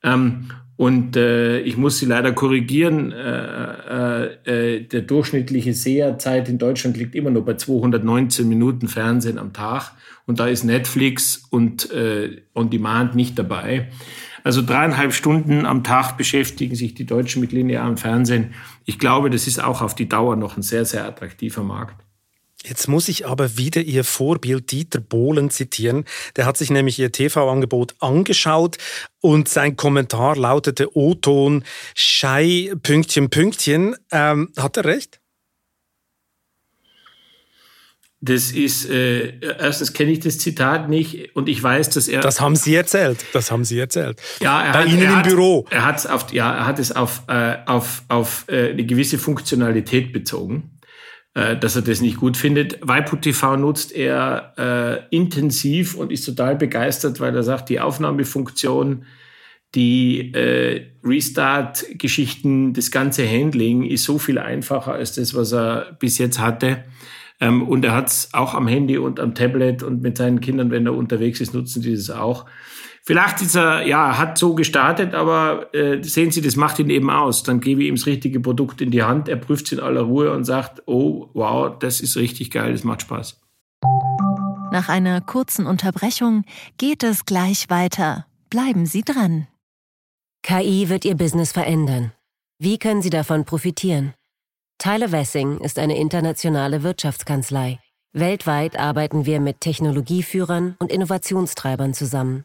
[0.03, 0.51] Ähm,
[0.81, 6.97] und äh, ich muss Sie leider korrigieren, äh, äh, äh, der durchschnittliche Seherzeit in Deutschland
[6.97, 9.93] liegt immer nur bei 219 Minuten Fernsehen am Tag.
[10.24, 13.89] Und da ist Netflix und äh, On Demand nicht dabei.
[14.43, 18.55] Also dreieinhalb Stunden am Tag beschäftigen sich die Deutschen mit linearem Fernsehen.
[18.87, 22.03] Ich glaube, das ist auch auf die Dauer noch ein sehr, sehr attraktiver Markt.
[22.64, 26.04] Jetzt muss ich aber wieder Ihr Vorbild Dieter Bohlen zitieren.
[26.36, 28.76] Der hat sich nämlich Ihr TV-Angebot angeschaut
[29.20, 33.96] und sein Kommentar lautete O-Ton, Schei, Pünktchen, Pünktchen.
[34.12, 35.20] Ähm, hat er recht?
[38.22, 42.20] Das ist, äh, erstens kenne ich das Zitat nicht und ich weiß, dass er.
[42.20, 43.24] Das haben Sie erzählt.
[43.32, 44.20] Das haben Sie erzählt.
[44.42, 45.66] Ja, er Bei hat, Ihnen im hat, Büro.
[45.70, 49.16] Er hat es auf, ja, er hat es auf, äh, auf, auf äh, eine gewisse
[49.16, 50.80] Funktionalität bezogen.
[51.33, 52.81] Äh, dass er das nicht gut findet.
[52.83, 59.05] Waipu TV nutzt er äh, intensiv und ist total begeistert, weil er sagt, die Aufnahmefunktion,
[59.76, 66.18] die äh, Restart-Geschichten, das ganze Handling ist so viel einfacher als das, was er bis
[66.18, 66.83] jetzt hatte.
[67.39, 70.72] Ähm, und er hat es auch am Handy und am Tablet und mit seinen Kindern,
[70.72, 72.47] wenn er unterwegs ist, nutzen die das auch.
[73.03, 77.11] Vielleicht ist er, ja, hat so gestartet, aber äh, sehen Sie, das macht ihn eben
[77.11, 77.42] aus.
[77.42, 80.03] Dann gebe ich ihm das richtige Produkt in die Hand, er prüft es in aller
[80.03, 83.40] Ruhe und sagt, oh, wow, das ist richtig geil, das macht Spaß.
[84.72, 86.44] Nach einer kurzen Unterbrechung
[86.78, 88.26] geht es gleich weiter.
[88.51, 89.48] Bleiben Sie dran.
[90.42, 92.12] KI wird Ihr Business verändern.
[92.59, 94.14] Wie können Sie davon profitieren?
[94.78, 97.80] Tyler Wessing ist eine internationale Wirtschaftskanzlei.
[98.12, 102.44] Weltweit arbeiten wir mit Technologieführern und Innovationstreibern zusammen.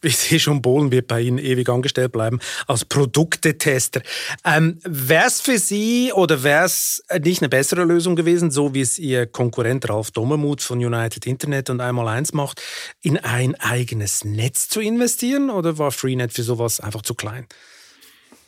[0.02, 4.02] ich sehe schon, Bohlen wird bei Ihnen ewig angestellt bleiben, als Produktetester.
[4.44, 8.80] Ähm, wäre es für Sie oder wäre es nicht eine bessere Lösung gewesen, so wie
[8.80, 12.62] es Ihr Konkurrent Ralf Dommermuth von United Internet und einmal eins macht,
[13.02, 17.46] in ein eigenes Netz zu investieren oder war Freenet für sowas einfach zu klein?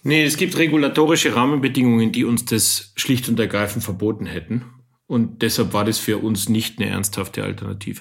[0.04, 4.64] Nee, es gibt regulatorische Rahmenbedingungen, die uns das schlicht und ergreifend verboten hätten.
[5.06, 8.00] Und deshalb war das für uns nicht eine ernsthafte Alternative.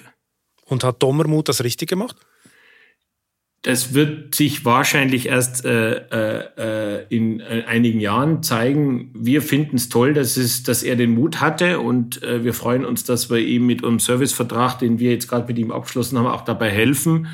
[0.64, 2.16] Und hat Dommermuth das richtig gemacht?
[3.62, 9.12] Das wird sich wahrscheinlich erst äh, äh, äh in äh, einigen Jahren zeigen.
[9.14, 12.84] Wir finden es toll, dass, es, dass er den Mut hatte und äh, wir freuen
[12.84, 16.26] uns, dass wir ihm mit unserem Servicevertrag, den wir jetzt gerade mit ihm abgeschlossen haben,
[16.26, 17.28] auch dabei helfen,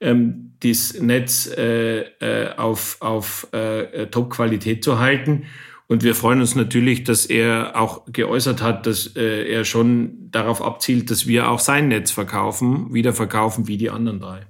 [0.00, 5.44] ähm, das Netz äh, äh, auf, auf äh, Top-Qualität zu halten.
[5.86, 10.62] Und wir freuen uns natürlich, dass er auch geäußert hat, dass äh, er schon darauf
[10.62, 14.46] abzielt, dass wir auch sein Netz verkaufen, wieder verkaufen wie die anderen drei.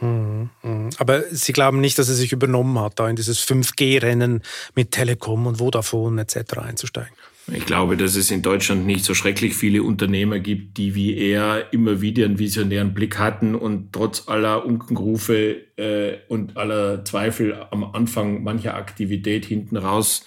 [0.00, 0.90] Mhm, mhm.
[0.98, 4.42] Aber Sie glauben nicht, dass er sich übernommen hat, da in dieses 5G-Rennen
[4.74, 6.58] mit Telekom und Vodafone etc.
[6.58, 7.14] einzusteigen?
[7.50, 11.72] Ich glaube, dass es in Deutschland nicht so schrecklich viele Unternehmer gibt, die wie er
[11.72, 17.84] immer wieder einen visionären Blick hatten und trotz aller Unkenrufe äh, und aller Zweifel am
[17.84, 20.26] Anfang mancher Aktivität hinten raus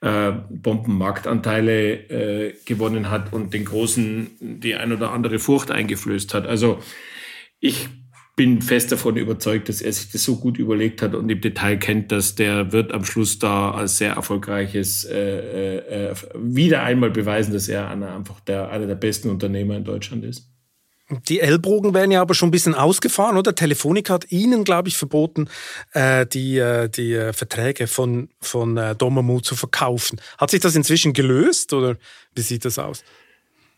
[0.00, 6.46] äh, Bombenmarktanteile äh, gewonnen hat und den Großen die ein oder andere Furcht eingeflößt hat.
[6.46, 6.80] Also
[7.60, 7.88] ich
[8.36, 11.78] bin fest davon überzeugt, dass er sich das so gut überlegt hat und im Detail
[11.78, 17.10] kennt, dass der wird am Schluss da als sehr erfolgreiches äh, äh, äh, wieder einmal
[17.10, 20.50] beweisen, dass er einer, einfach der, einer der besten Unternehmer in Deutschland ist.
[21.28, 23.54] Die Ellbogen werden ja aber schon ein bisschen ausgefahren, oder?
[23.54, 25.48] Telefonica hat Ihnen, glaube ich, verboten,
[25.92, 30.20] äh, die, äh, die äh, Verträge von, von äh, Domamu zu verkaufen.
[30.36, 31.96] Hat sich das inzwischen gelöst oder
[32.34, 33.04] wie sieht das aus?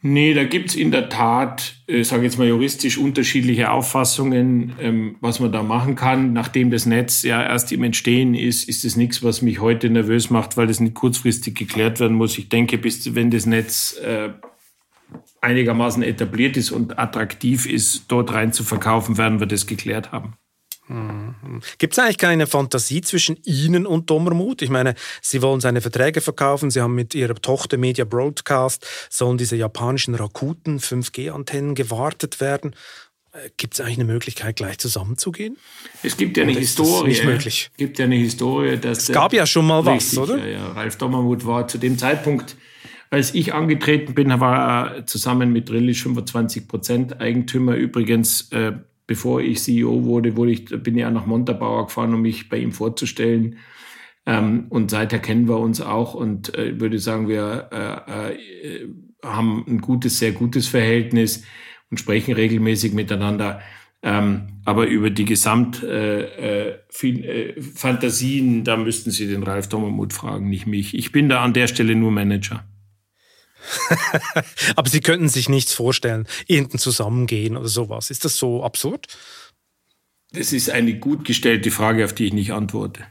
[0.00, 5.40] Nee, da gibt's in der Tat, äh, sage jetzt mal juristisch, unterschiedliche Auffassungen, ähm, was
[5.40, 6.32] man da machen kann.
[6.32, 10.30] Nachdem das Netz ja erst im Entstehen ist, ist es nichts, was mich heute nervös
[10.30, 12.38] macht, weil das nicht kurzfristig geklärt werden muss.
[12.38, 14.30] Ich denke, bis wenn das Netz äh,
[15.40, 20.34] einigermaßen etabliert ist und attraktiv ist, dort rein zu verkaufen, werden wir das geklärt haben.
[21.76, 24.62] Gibt es eigentlich keine Fantasie zwischen Ihnen und Dommermuth?
[24.62, 29.36] Ich meine, Sie wollen seine Verträge verkaufen, Sie haben mit Ihrer Tochter Media Broadcast, sollen
[29.36, 32.74] diese japanischen Rakuten 5G-Antennen gewartet werden.
[33.32, 35.58] Äh, gibt es eigentlich eine Möglichkeit, gleich zusammenzugehen?
[36.02, 37.08] Es gibt ja eine Oder Historie.
[37.08, 37.68] nicht möglich?
[37.72, 39.00] Es gibt ja eine Historie, dass.
[39.00, 40.38] Es gab ja schon mal was, Richtig, oder?
[40.38, 40.72] Ja, ja.
[40.72, 42.56] Ralf Dommermuth war zu dem Zeitpunkt,
[43.10, 47.74] als ich angetreten bin, war er zusammen mit Drillisch 25 Prozent Eigentümer.
[47.74, 48.72] Übrigens, äh,
[49.08, 52.58] bevor ich CEO wurde, wurde ich, bin ich auch nach Montabaur gefahren, um mich bei
[52.58, 53.56] ihm vorzustellen.
[54.26, 58.88] Ähm, und seither kennen wir uns auch und äh, würde sagen, wir äh, äh,
[59.24, 61.42] haben ein gutes, sehr gutes Verhältnis
[61.90, 63.60] und sprechen regelmäßig miteinander.
[64.02, 70.50] Ähm, aber über die Gesamt äh, äh, äh, da müssten Sie den Ralf Dommermuth fragen,
[70.50, 70.94] nicht mich.
[70.94, 72.64] Ich bin da an der Stelle nur Manager.
[74.76, 78.10] Aber Sie könnten sich nichts vorstellen, irgendein Zusammengehen oder sowas.
[78.10, 79.06] Ist das so absurd?
[80.32, 83.06] Das ist eine gut gestellte Frage, auf die ich nicht antworte.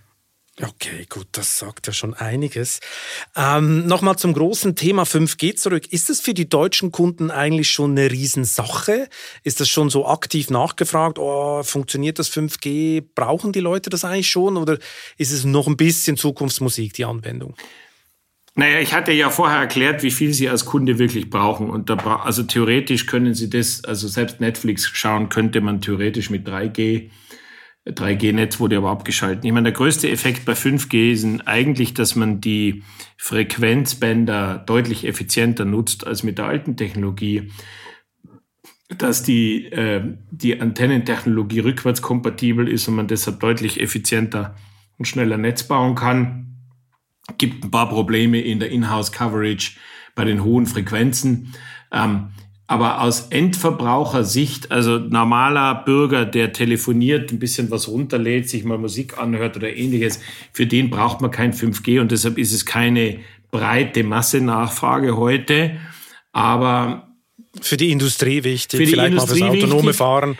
[0.59, 2.79] Okay, gut, das sagt ja schon einiges.
[3.35, 5.93] Ähm, Nochmal zum großen Thema 5G zurück.
[5.93, 9.07] Ist das für die deutschen Kunden eigentlich schon eine Riesensache?
[9.43, 11.19] Ist das schon so aktiv nachgefragt?
[11.19, 13.03] Oh, funktioniert das 5G?
[13.13, 14.57] Brauchen die Leute das eigentlich schon?
[14.57, 14.79] Oder
[15.17, 17.55] ist es noch ein bisschen Zukunftsmusik, die Anwendung?
[18.59, 21.69] Naja, ich hatte ja vorher erklärt, wie viel Sie als Kunde wirklich brauchen.
[21.69, 26.31] Und da, bra- also theoretisch können Sie das, also selbst Netflix schauen könnte man theoretisch
[26.31, 27.11] mit 3G.
[27.87, 29.45] 3G-Netz wurde aber abgeschaltet.
[29.45, 32.83] Ich meine, der größte Effekt bei 5G ist eigentlich, dass man die
[33.17, 37.51] Frequenzbänder deutlich effizienter nutzt als mit der alten Technologie.
[38.89, 40.01] Dass die, äh,
[40.31, 44.55] die Antennentechnologie rückwärtskompatibel ist und man deshalb deutlich effizienter
[44.97, 46.46] und schneller Netz bauen kann
[47.37, 49.73] gibt ein paar Probleme in der Inhouse-Coverage
[50.15, 51.53] bei den hohen Frequenzen.
[51.91, 52.29] Ähm,
[52.69, 59.17] aber aus Endverbrauchersicht, also normaler Bürger, der telefoniert, ein bisschen was runterlädt, sich mal Musik
[59.17, 60.19] anhört oder ähnliches,
[60.51, 63.19] für den braucht man kein 5G und deshalb ist es keine
[63.51, 65.77] breite Massenachfrage heute.
[66.33, 67.07] Aber
[67.61, 69.97] Für die Industrie wichtig, Für die vielleicht Industrie mal fürs autonome wichtig.
[69.97, 70.37] Fahren.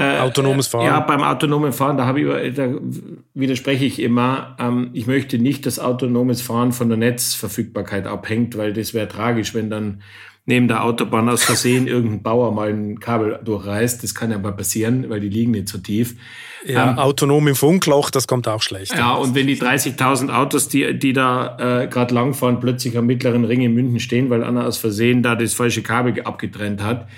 [0.00, 0.86] Autonomes Fahren.
[0.86, 2.68] Ja, beim autonomen Fahren, da, habe ich, da
[3.34, 4.56] widerspreche ich immer.
[4.58, 9.54] Ähm, ich möchte nicht, dass autonomes Fahren von der Netzverfügbarkeit abhängt, weil das wäre tragisch,
[9.54, 10.02] wenn dann
[10.46, 14.02] neben der Autobahn aus Versehen irgendein Bauer mal ein Kabel durchreißt.
[14.02, 16.16] Das kann ja mal passieren, weil die liegen nicht so tief.
[16.66, 18.92] ja, autonom im Funkloch, das kommt auch schlecht.
[18.92, 23.06] Ähm, Ja, und wenn die 30.000 Autos, die, die da äh, gerade langfahren, plötzlich am
[23.06, 27.08] mittleren Ring in München stehen, weil einer aus Versehen da das falsche Kabel abgetrennt hat,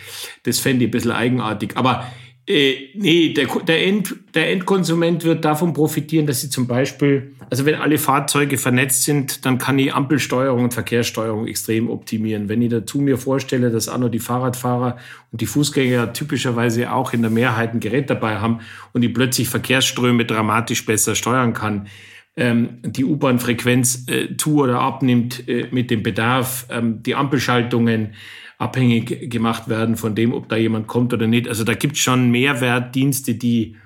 [0.44, 1.76] das fände ich ein bisschen eigenartig.
[1.76, 2.04] Aber
[2.48, 7.66] äh, nee, der, der, End, der Endkonsument wird davon profitieren, dass sie zum Beispiel, also
[7.66, 12.48] wenn alle Fahrzeuge vernetzt sind, dann kann ich Ampelsteuerung und Verkehrssteuerung extrem optimieren.
[12.48, 14.96] Wenn ich dazu mir vorstelle, dass auch noch die Fahrradfahrer
[15.32, 18.60] und die Fußgänger typischerweise auch in der Mehrheit ein Gerät dabei haben
[18.92, 21.88] und die plötzlich Verkehrsströme dramatisch besser steuern kann,
[22.36, 28.14] ähm, die U-Bahn-Frequenz äh, zu oder abnimmt äh, mit dem Bedarf, ähm, die Ampelschaltungen
[28.58, 31.48] abhängig gemacht werden von dem, ob da jemand kommt oder nicht.
[31.48, 33.76] Also da gibt es schon Mehrwertdienste, die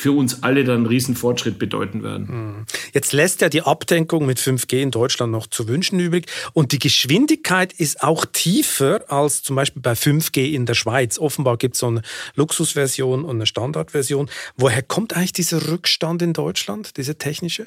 [0.00, 2.64] für uns alle dann einen Fortschritt bedeuten werden.
[2.94, 6.26] Jetzt lässt ja die Abdenkung mit 5G in Deutschland noch zu wünschen übrig.
[6.54, 11.18] Und die Geschwindigkeit ist auch tiefer als zum Beispiel bei 5G in der Schweiz.
[11.18, 12.00] Offenbar gibt es so eine
[12.34, 14.30] Luxusversion und eine Standardversion.
[14.56, 17.66] Woher kommt eigentlich dieser Rückstand in Deutschland, diese technische?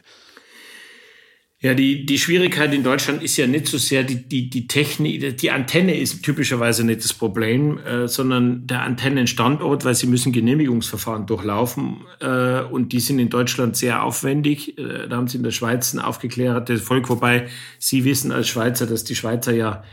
[1.64, 5.38] Ja, die, die Schwierigkeit in Deutschland ist ja nicht so sehr die, die, die Technik,
[5.38, 11.26] die Antenne ist typischerweise nicht das Problem, äh, sondern der Antennenstandort, weil sie müssen Genehmigungsverfahren
[11.26, 14.78] durchlaufen äh, und die sind in Deutschland sehr aufwendig.
[14.78, 17.48] Äh, da haben sie in der Schweiz ein aufgeklärtes Volk, wobei
[17.80, 19.86] Sie wissen als Schweizer, dass die Schweizer ja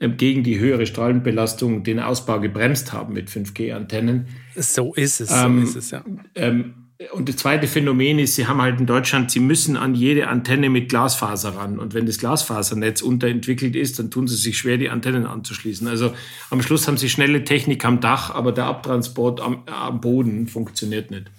[0.00, 4.26] äh, gegen die höhere Strahlenbelastung den Ausbau gebremst haben mit 5G-Antennen.
[4.56, 6.04] So ist es, Ähm, so ist es, ja.
[6.34, 10.28] Ähm, und das zweite Phänomen ist, sie haben halt in Deutschland, sie müssen an jede
[10.28, 11.78] Antenne mit Glasfaser ran.
[11.78, 15.88] Und wenn das Glasfasernetz unterentwickelt ist, dann tun sie sich schwer, die Antennen anzuschließen.
[15.88, 16.14] Also
[16.50, 21.10] am Schluss haben sie schnelle Technik am Dach, aber der Abtransport am, am Boden funktioniert
[21.10, 21.30] nicht.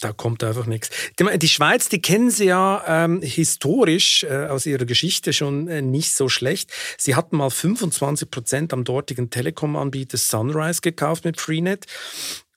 [0.00, 0.88] Da kommt einfach nichts.
[1.18, 6.14] Die Schweiz, die kennen Sie ja ähm, historisch äh, aus ihrer Geschichte schon äh, nicht
[6.14, 6.72] so schlecht.
[6.96, 11.84] Sie hatten mal 25 Prozent am dortigen Telekom-Anbieter Sunrise gekauft mit Freenet.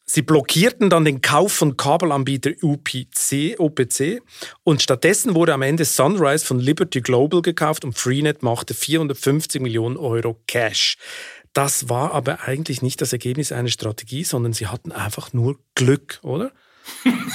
[0.06, 4.22] Sie blockierten dann den Kauf von Kabelanbieter UPC, OPC
[4.64, 9.96] und stattdessen wurde am Ende Sunrise von Liberty Global gekauft und Freenet machte 450 Millionen
[9.96, 10.98] Euro Cash.
[11.54, 16.20] Das war aber eigentlich nicht das Ergebnis einer Strategie, sondern sie hatten einfach nur Glück,
[16.24, 16.52] oder?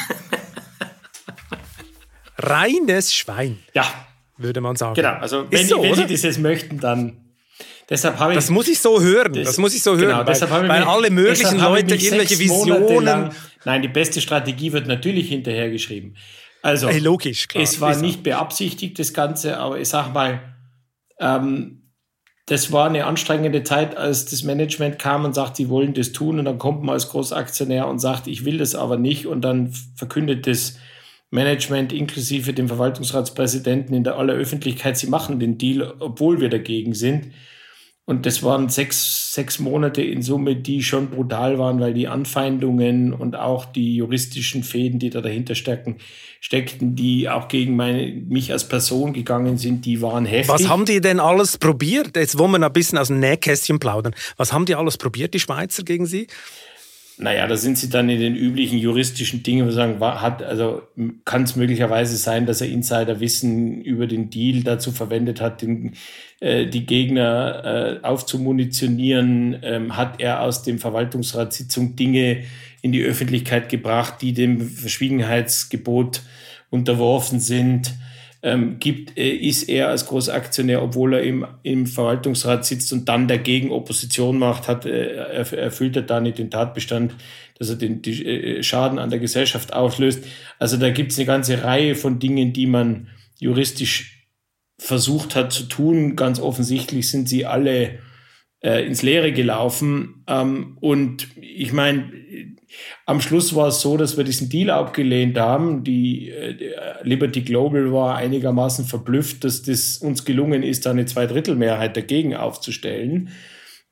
[2.36, 3.58] Reines Schwein.
[3.72, 3.84] Ja.
[4.36, 4.94] Würde man sagen.
[4.94, 7.27] Genau, also wenn, so, wenn Sie das jetzt möchten, dann.
[7.88, 9.32] Deshalb habe ich, das muss ich so hören.
[9.32, 10.08] Das, das muss ich so hören.
[10.08, 13.04] Genau, weil, deshalb habe ich weil mich, alle möglichen Leute irgendwelche Visionen.
[13.04, 13.34] Lang,
[13.64, 16.16] nein, die beste Strategie wird natürlich hinterhergeschrieben.
[16.60, 17.62] Also, hey, logisch, klar.
[17.62, 20.40] Es war nicht beabsichtigt, das Ganze, aber ich sag mal,
[21.18, 21.92] ähm,
[22.46, 26.38] das war eine anstrengende Zeit, als das Management kam und sagt, sie wollen das tun
[26.38, 29.72] und dann kommt man als Großaktionär und sagt, ich will das aber nicht und dann
[29.96, 30.78] verkündet das
[31.30, 36.94] Management inklusive dem Verwaltungsratspräsidenten in der aller Öffentlichkeit, sie machen den Deal, obwohl wir dagegen
[36.94, 37.32] sind.
[38.08, 43.12] Und das waren sechs, sechs Monate in Summe, die schon brutal waren, weil die Anfeindungen
[43.12, 45.98] und auch die juristischen Fäden, die da dahinter stecken,
[46.40, 50.48] steckten, die auch gegen meine, mich als Person gegangen sind, die waren heftig.
[50.48, 52.16] Was haben die denn alles probiert?
[52.16, 54.14] Jetzt wollen wir ein bisschen aus dem Nähkästchen plaudern.
[54.38, 56.28] Was haben die alles probiert, die Schweizer, gegen Sie?
[57.20, 60.82] Naja, da sind sie dann in den üblichen juristischen Dingen, wo sagen, hat, also
[61.24, 65.94] kann es möglicherweise sein, dass er Insiderwissen über den Deal dazu verwendet hat, den,
[66.38, 72.44] äh, die Gegner äh, aufzumunitionieren, ähm, hat er aus dem Verwaltungsratssitzung Dinge
[72.82, 76.22] in die Öffentlichkeit gebracht, die dem Verschwiegenheitsgebot
[76.70, 77.94] unterworfen sind
[78.42, 83.26] ähm, gibt, äh, ist er als Großaktionär, obwohl er im, im Verwaltungsrat sitzt und dann
[83.26, 87.14] dagegen Opposition macht, hat, äh, erfüllt er da nicht den Tatbestand,
[87.58, 90.24] dass er den die, äh, Schaden an der Gesellschaft auslöst.
[90.58, 93.08] Also da gibt es eine ganze Reihe von Dingen, die man
[93.40, 94.26] juristisch
[94.78, 96.14] versucht hat zu tun.
[96.14, 97.98] Ganz offensichtlich sind sie alle
[98.60, 100.24] äh, ins Leere gelaufen.
[100.26, 102.10] Ähm, und ich meine,
[103.06, 105.84] am Schluss war es so, dass wir diesen Deal abgelehnt haben.
[105.84, 106.54] Die äh,
[107.02, 113.30] Liberty Global war einigermaßen verblüfft, dass das uns gelungen ist, eine Zweidrittelmehrheit dagegen aufzustellen.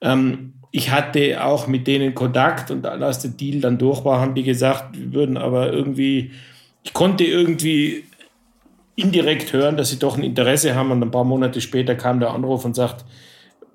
[0.01, 4.35] Ähm, ich hatte auch mit denen Kontakt und als der Deal dann durch war, haben
[4.35, 6.33] die gesagt, wir würden aber irgendwie,
[6.83, 8.05] ich konnte irgendwie
[8.95, 12.33] indirekt hören, dass sie doch ein Interesse haben und ein paar Monate später kam der
[12.33, 13.07] Anruf und sagt,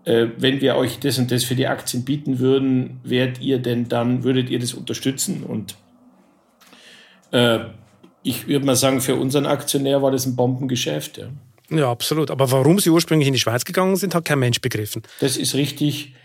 [0.05, 3.87] äh, wenn wir euch das und das für die Aktien bieten würden, werdet ihr denn
[3.87, 5.43] dann, würdet ihr das unterstützen?
[5.43, 5.75] Und
[7.31, 7.59] äh,
[8.23, 11.17] ich würde mal sagen, für unseren Aktionär war das ein Bombengeschäft.
[11.17, 11.29] Ja.
[11.69, 12.31] ja, absolut.
[12.31, 15.03] Aber warum sie ursprünglich in die Schweiz gegangen sind, hat kein Mensch begriffen.
[15.19, 16.15] Das ist richtig.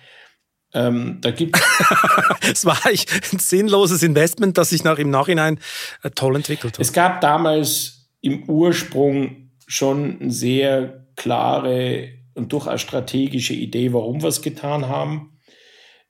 [0.74, 1.59] Ähm, da gibt
[2.51, 5.59] es war eigentlich ein sinnloses Investment, das sich nach, im Nachhinein
[6.03, 6.81] äh, toll entwickelt hat.
[6.81, 14.28] Es gab damals im Ursprung schon eine sehr klare und durchaus strategische Idee, warum wir
[14.28, 15.36] es getan haben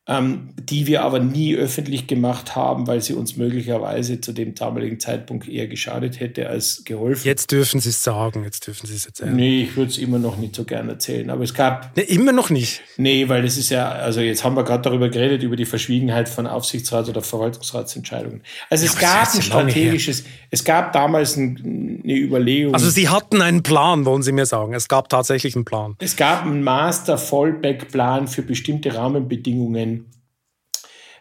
[0.09, 5.01] ähm, die wir aber nie öffentlich gemacht haben, weil sie uns möglicherweise zu dem damaligen
[5.01, 7.27] Zeitpunkt eher geschadet hätte als geholfen.
[7.27, 9.35] Jetzt dürfen Sie es sagen, jetzt dürfen Sie es erzählen.
[9.35, 11.29] Nee, ich würde es immer noch nicht so gerne erzählen.
[11.29, 11.97] Aber es gab.
[11.97, 12.83] Nee, immer noch nicht.
[12.97, 16.29] Nee, weil das ist ja, also jetzt haben wir gerade darüber geredet, über die Verschwiegenheit
[16.29, 18.43] von Aufsichtsrats- oder Verwaltungsratsentscheidungen.
[18.71, 22.75] Also ja, es gab ein strategisches, es gab damals ein, eine Überlegung.
[22.75, 24.73] Also Sie hatten einen Plan, wollen Sie mir sagen.
[24.73, 25.97] Es gab tatsächlich einen Plan.
[25.99, 29.96] Es gab einen Master-Fallback-Plan für bestimmte Rahmenbedingungen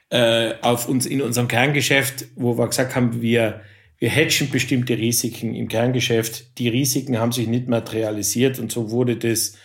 [0.09, 3.61] äh, auf uns in unserem Kerngeschäft, wo wir gesagt haben, wir,
[3.97, 6.57] wir hedgen bestimmte Risiken im Kerngeschäft.
[6.59, 9.57] Die Risiken haben sich nicht materialisiert und so wurde das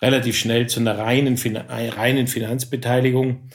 [0.00, 3.50] relativ schnell zu einer reinen, reinen Finanzbeteiligung.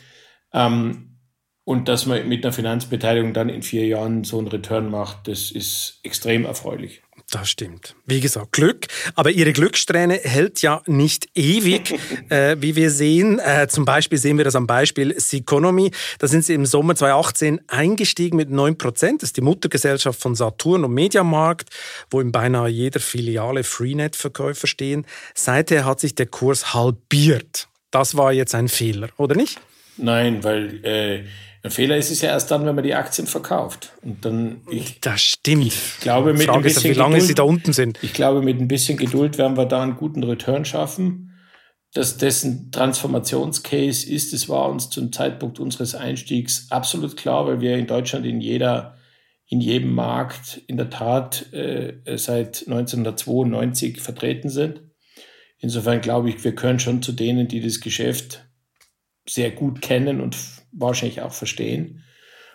[0.53, 1.17] Ähm,
[1.63, 5.49] und dass man mit einer Finanzbeteiligung dann in vier Jahren so einen Return macht, das
[5.49, 7.01] ist extrem erfreulich.
[7.31, 7.95] Das stimmt.
[8.05, 8.85] Wie gesagt, Glück.
[9.15, 11.99] Aber ihre Glückssträhne hält ja nicht ewig,
[12.29, 13.39] äh, wie wir sehen.
[13.39, 15.91] Äh, zum Beispiel sehen wir das am Beispiel Seconomy.
[16.19, 19.23] Da sind sie im Sommer 2018 eingestiegen mit 9 Prozent.
[19.23, 21.69] Das ist die Muttergesellschaft von Saturn und Mediamarkt,
[22.11, 25.05] wo in beinahe jeder Filiale Freenet-Verkäufer stehen.
[25.33, 27.67] Seither hat sich der Kurs halbiert.
[27.89, 29.59] Das war jetzt ein Fehler, oder nicht?
[29.97, 31.23] Nein, weil äh,
[31.65, 33.93] ein Fehler ist es ja erst dann, wenn man die Aktien verkauft.
[34.03, 35.65] Und dann, ich, das stimmt.
[35.65, 37.97] Ich glaube, mit ein bisschen ist, wie lange Geduld, sie da unten sind.
[38.03, 41.31] Ich glaube, mit ein bisschen Geduld werden wir da einen guten Return schaffen.
[41.91, 47.77] Dass dessen Transformationscase ist, das war uns zum Zeitpunkt unseres Einstiegs absolut klar, weil wir
[47.77, 48.97] in Deutschland in jeder,
[49.47, 54.83] in jedem Markt in der Tat äh, seit 1992 vertreten sind.
[55.57, 58.45] Insofern glaube ich, wir können schon zu denen, die das Geschäft
[59.27, 60.37] sehr gut kennen und
[60.77, 62.03] wahrscheinlich auch verstehen.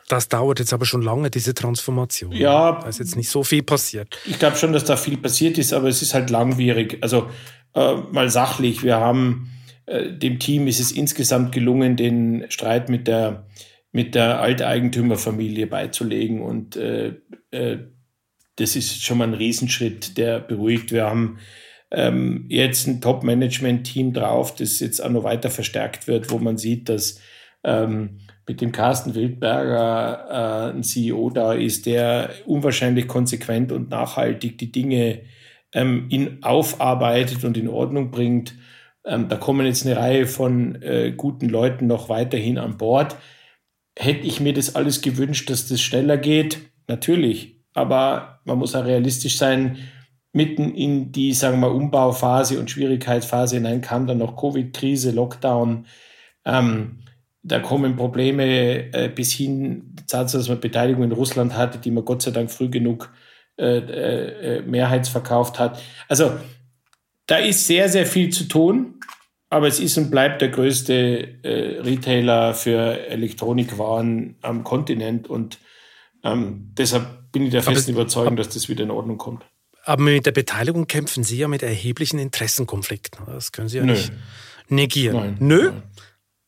[0.08, 2.32] Das dauert jetzt aber schon lange, diese Transformation.
[2.32, 2.80] Ja.
[2.80, 4.18] Da ist jetzt nicht so viel passiert.
[4.26, 6.98] Ich glaube schon, dass da viel passiert ist, aber es ist halt langwierig.
[7.00, 7.28] Also
[7.74, 9.50] äh, mal sachlich, wir haben
[9.86, 13.46] äh, dem Team ist es insgesamt gelungen, den Streit mit der,
[13.92, 16.42] mit der Alteigentümerfamilie beizulegen.
[16.42, 17.14] Und äh,
[17.50, 17.78] äh,
[18.56, 20.92] das ist schon mal ein Riesenschritt, der beruhigt.
[20.92, 21.38] Wir haben
[21.90, 26.88] ähm, jetzt ein Top-Management-Team drauf, das jetzt auch noch weiter verstärkt wird, wo man sieht,
[26.88, 27.20] dass
[27.64, 34.58] ähm, mit dem Carsten Wildberger äh, ein CEO da ist, der unwahrscheinlich konsequent und nachhaltig
[34.58, 35.22] die Dinge
[35.72, 38.54] ähm, in, aufarbeitet und in Ordnung bringt.
[39.04, 43.16] Ähm, da kommen jetzt eine Reihe von äh, guten Leuten noch weiterhin an Bord.
[43.98, 46.58] Hätte ich mir das alles gewünscht, dass das schneller geht?
[46.88, 47.61] Natürlich.
[47.74, 49.78] Aber man muss auch realistisch sein
[50.32, 55.86] mitten in die, sagen wir, Umbauphase und Schwierigkeitsphase hinein kam dann noch Covid-Krise, Lockdown.
[56.44, 57.00] Ähm,
[57.43, 62.05] da kommen Probleme äh, bis hin dazu, dass man Beteiligung in Russland hatte, die man
[62.05, 63.11] Gott sei Dank früh genug
[63.59, 65.82] äh, äh, mehrheitsverkauft hat.
[66.09, 66.32] Also
[67.26, 69.01] da ist sehr, sehr viel zu tun,
[69.49, 75.59] aber es ist und bleibt der größte äh, Retailer für Elektronikwaren am Kontinent und
[76.22, 79.45] ähm, deshalb bin ich der festen Überzeugung, dass das wieder in Ordnung kommt.
[79.84, 83.24] Aber mit der Beteiligung kämpfen Sie ja mit erheblichen Interessenkonflikten.
[83.26, 83.93] Das können Sie ja Nö.
[83.93, 84.12] nicht
[84.68, 85.16] negieren.
[85.16, 85.70] Nein, Nö.
[85.70, 85.82] Nein.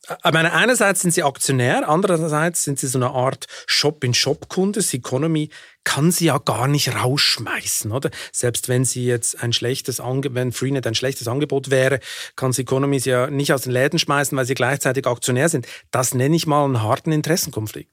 [0.08, 4.80] Ich meine, einerseits sind Sie Aktionär, andererseits sind Sie so eine Art Shop-in-Shop-Kunde.
[4.80, 5.50] Das Economy
[5.84, 8.10] kann Sie ja gar nicht rausschmeißen, oder?
[8.32, 12.00] Selbst wenn Sie jetzt ein schlechtes Angebot, wenn Freenet ein schlechtes Angebot wäre,
[12.34, 15.68] kann Sie Economy Sie ja nicht aus den Läden schmeißen, weil Sie gleichzeitig Aktionär sind.
[15.92, 17.90] Das nenne ich mal einen harten Interessenkonflikt.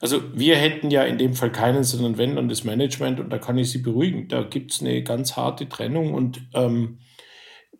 [0.00, 3.38] Also wir hätten ja in dem Fall keinen, sondern wenn dann das Management und da
[3.38, 4.28] kann ich Sie beruhigen.
[4.28, 7.00] Da gibt es eine ganz harte Trennung und ähm,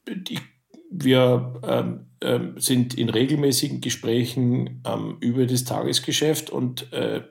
[0.06, 0.38] die,
[1.02, 7.22] wir ähm, ähm, sind in regelmäßigen Gesprächen ähm, über das Tagesgeschäft und äh,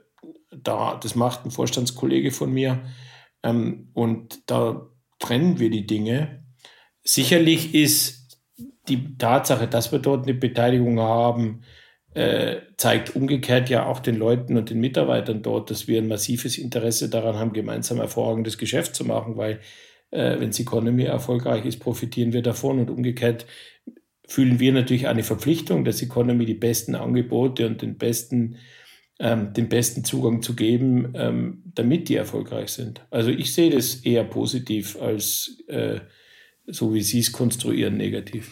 [0.51, 2.83] da, das macht ein Vorstandskollege von mir
[3.41, 4.87] ähm, und da
[5.19, 6.45] trennen wir die Dinge.
[7.03, 8.39] Sicherlich ist
[8.89, 11.63] die Tatsache, dass wir dort eine Beteiligung haben,
[12.13, 16.57] äh, zeigt umgekehrt ja auch den Leuten und den Mitarbeitern dort, dass wir ein massives
[16.57, 19.61] Interesse daran haben, gemeinsam hervorragendes Geschäft zu machen, weil
[20.13, 23.45] äh, wenn Economy erfolgreich ist, profitieren wir davon und umgekehrt
[24.25, 28.57] fühlen wir natürlich eine Verpflichtung, dass Economy die besten Angebote und den besten,
[29.19, 33.05] ähm, den besten Zugang zu geben, ähm, damit die erfolgreich sind.
[33.09, 35.99] Also ich sehe das eher positiv als äh,
[36.67, 38.51] so wie Sie es konstruieren, negativ.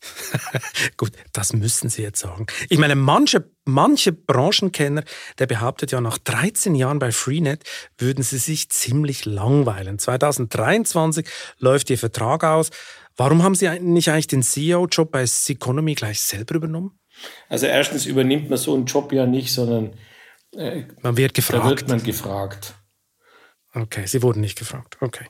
[0.96, 2.46] Gut, das müssen Sie jetzt sagen.
[2.68, 5.04] Ich meine, manche, manche Branchenkenner,
[5.38, 7.64] der behauptet ja, nach 13 Jahren bei Freenet
[7.98, 9.98] würden Sie sich ziemlich langweilen.
[9.98, 11.26] 2023
[11.58, 12.70] läuft Ihr Vertrag aus.
[13.16, 16.98] Warum haben Sie nicht eigentlich den CEO-Job bei Seconomy gleich selber übernommen?
[17.48, 19.92] Also erstens übernimmt man so einen Job ja nicht, sondern
[20.56, 21.64] äh, man wird gefragt.
[21.64, 22.74] Da wird man gefragt.
[23.74, 24.96] Okay, Sie wurden nicht gefragt.
[25.00, 25.26] Okay.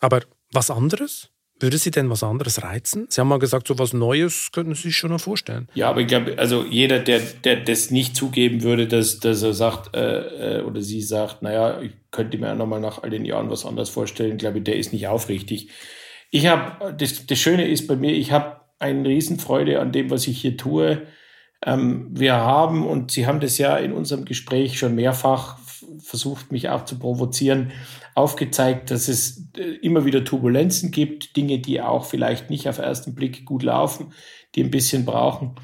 [0.00, 1.30] Aber was anderes?
[1.60, 3.06] Würde Sie denn was anderes reizen?
[3.10, 5.68] Sie haben mal gesagt, so was Neues könnten Sie sich schon noch vorstellen.
[5.74, 9.52] Ja, aber ich glaube, also jeder, der, der das nicht zugeben würde, dass, dass er
[9.52, 13.50] sagt äh, äh oder sie sagt, naja, ich könnte mir nochmal nach all den Jahren
[13.50, 15.68] was anderes vorstellen, glaube ich, der ist nicht aufrichtig.
[16.30, 20.26] Ich habe, das, das Schöne ist bei mir, ich habe eine Riesenfreude an dem, was
[20.26, 21.02] ich hier tue.
[21.64, 25.58] Ähm, wir haben, und Sie haben das ja in unserem Gespräch schon mehrfach
[26.02, 27.72] versucht, mich auch zu provozieren,
[28.14, 33.14] aufgezeigt, dass es äh, immer wieder Turbulenzen gibt, Dinge, die auch vielleicht nicht auf ersten
[33.14, 34.12] Blick gut laufen,
[34.54, 35.56] die ein bisschen brauchen.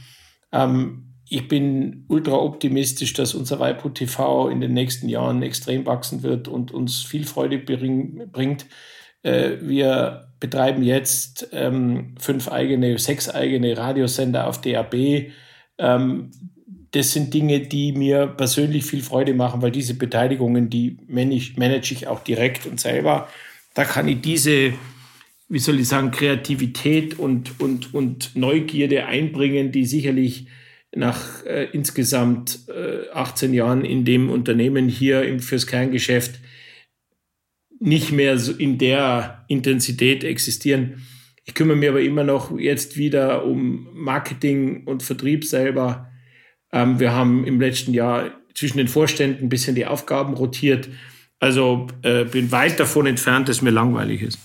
[0.52, 6.22] Ähm, ich bin ultra optimistisch, dass unser Waipu TV in den nächsten Jahren extrem wachsen
[6.22, 8.66] wird und uns viel Freude bring, bringt.
[9.22, 15.32] Äh, wir betreiben jetzt ähm, fünf eigene, sechs eigene Radiosender auf DAB.
[15.78, 16.30] Ähm,
[16.96, 22.06] das sind Dinge, die mir persönlich viel Freude machen, weil diese Beteiligungen, die manage ich
[22.06, 23.28] auch direkt und selber.
[23.74, 24.72] Da kann ich diese,
[25.48, 30.46] wie soll ich sagen, Kreativität und, und, und Neugierde einbringen, die sicherlich
[30.94, 36.40] nach äh, insgesamt äh, 18 Jahren in dem Unternehmen hier im, fürs Kerngeschäft
[37.78, 41.06] nicht mehr so in der Intensität existieren.
[41.44, 46.10] Ich kümmere mich aber immer noch jetzt wieder um Marketing und Vertrieb selber
[46.72, 50.88] ähm, wir haben im letzten Jahr zwischen den Vorständen ein bisschen die Aufgaben rotiert.
[51.38, 54.38] Also äh, bin weit davon entfernt, dass mir langweilig ist.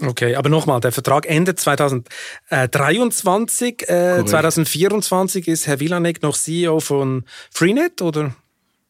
[0.00, 3.88] Okay, aber nochmal, der Vertrag endet 2023.
[3.88, 8.34] Äh, 2024 ist Herr Vilanek noch CEO von Freenet oder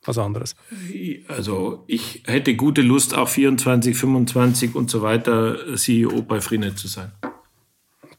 [0.04, 0.56] was anderes?
[1.28, 6.88] Also ich hätte gute Lust, auch 24, 25 und so weiter CEO bei Freenet zu
[6.88, 7.12] sein.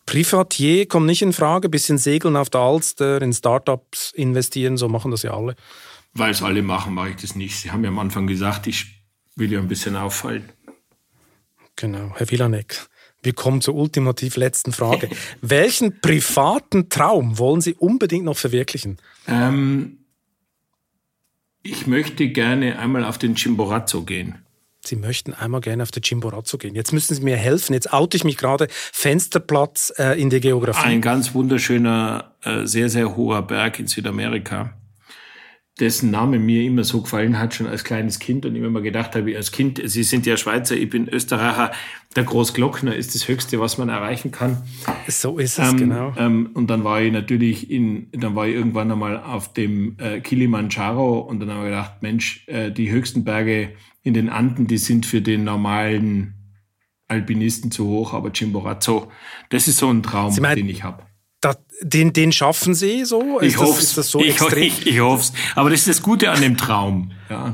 [0.05, 5.11] Privatier kommt nicht in Frage, bisschen segeln auf der Alster, in Startups investieren, so machen
[5.11, 5.55] das ja alle.
[6.13, 7.57] Weil es alle machen, mache ich das nicht.
[7.57, 9.03] Sie haben ja am Anfang gesagt, ich
[9.35, 10.49] will ja ein bisschen auffallen.
[11.75, 12.87] Genau, Herr Vilanek.
[13.21, 15.09] Wir kommen zur ultimativ letzten Frage.
[15.41, 18.97] Welchen privaten Traum wollen Sie unbedingt noch verwirklichen?
[19.27, 19.97] Ähm,
[21.63, 24.44] ich möchte gerne einmal auf den Chimborazo gehen.
[24.87, 26.75] Sie möchten einmal gerne auf der Chimborazo gehen.
[26.75, 27.73] Jetzt müssen Sie mir helfen.
[27.73, 28.67] Jetzt oute ich mich gerade.
[28.69, 30.87] Fensterplatz äh, in der Geografie.
[30.87, 34.73] Ein ganz wunderschöner, äh, sehr, sehr hoher Berg in Südamerika
[35.79, 39.15] dessen Name mir immer so gefallen hat, schon als kleines Kind und immer mal gedacht
[39.15, 41.71] habe, als Kind, Sie sind ja Schweizer, ich bin Österreicher,
[42.15, 44.63] der Großglockner ist das Höchste, was man erreichen kann.
[45.09, 46.13] So ist es, ähm, genau.
[46.17, 50.21] Ähm, und dann war ich natürlich in, dann war ich irgendwann einmal auf dem äh,
[50.21, 53.73] Kilimanjaro und dann habe ich gedacht, Mensch, äh, die höchsten Berge
[54.05, 56.35] in den Anden, die sind für den normalen
[57.07, 59.11] Alpinisten zu hoch, aber Chimborazo,
[59.49, 61.03] das ist so ein Traum, meinen, den ich habe
[61.81, 63.39] den, den schaffen Sie so?
[63.39, 63.93] Ist ich hoffe es.
[63.93, 65.33] So ich, ich, ich hoffe es.
[65.55, 67.11] Aber das ist das Gute an dem Traum.
[67.29, 67.53] Ja,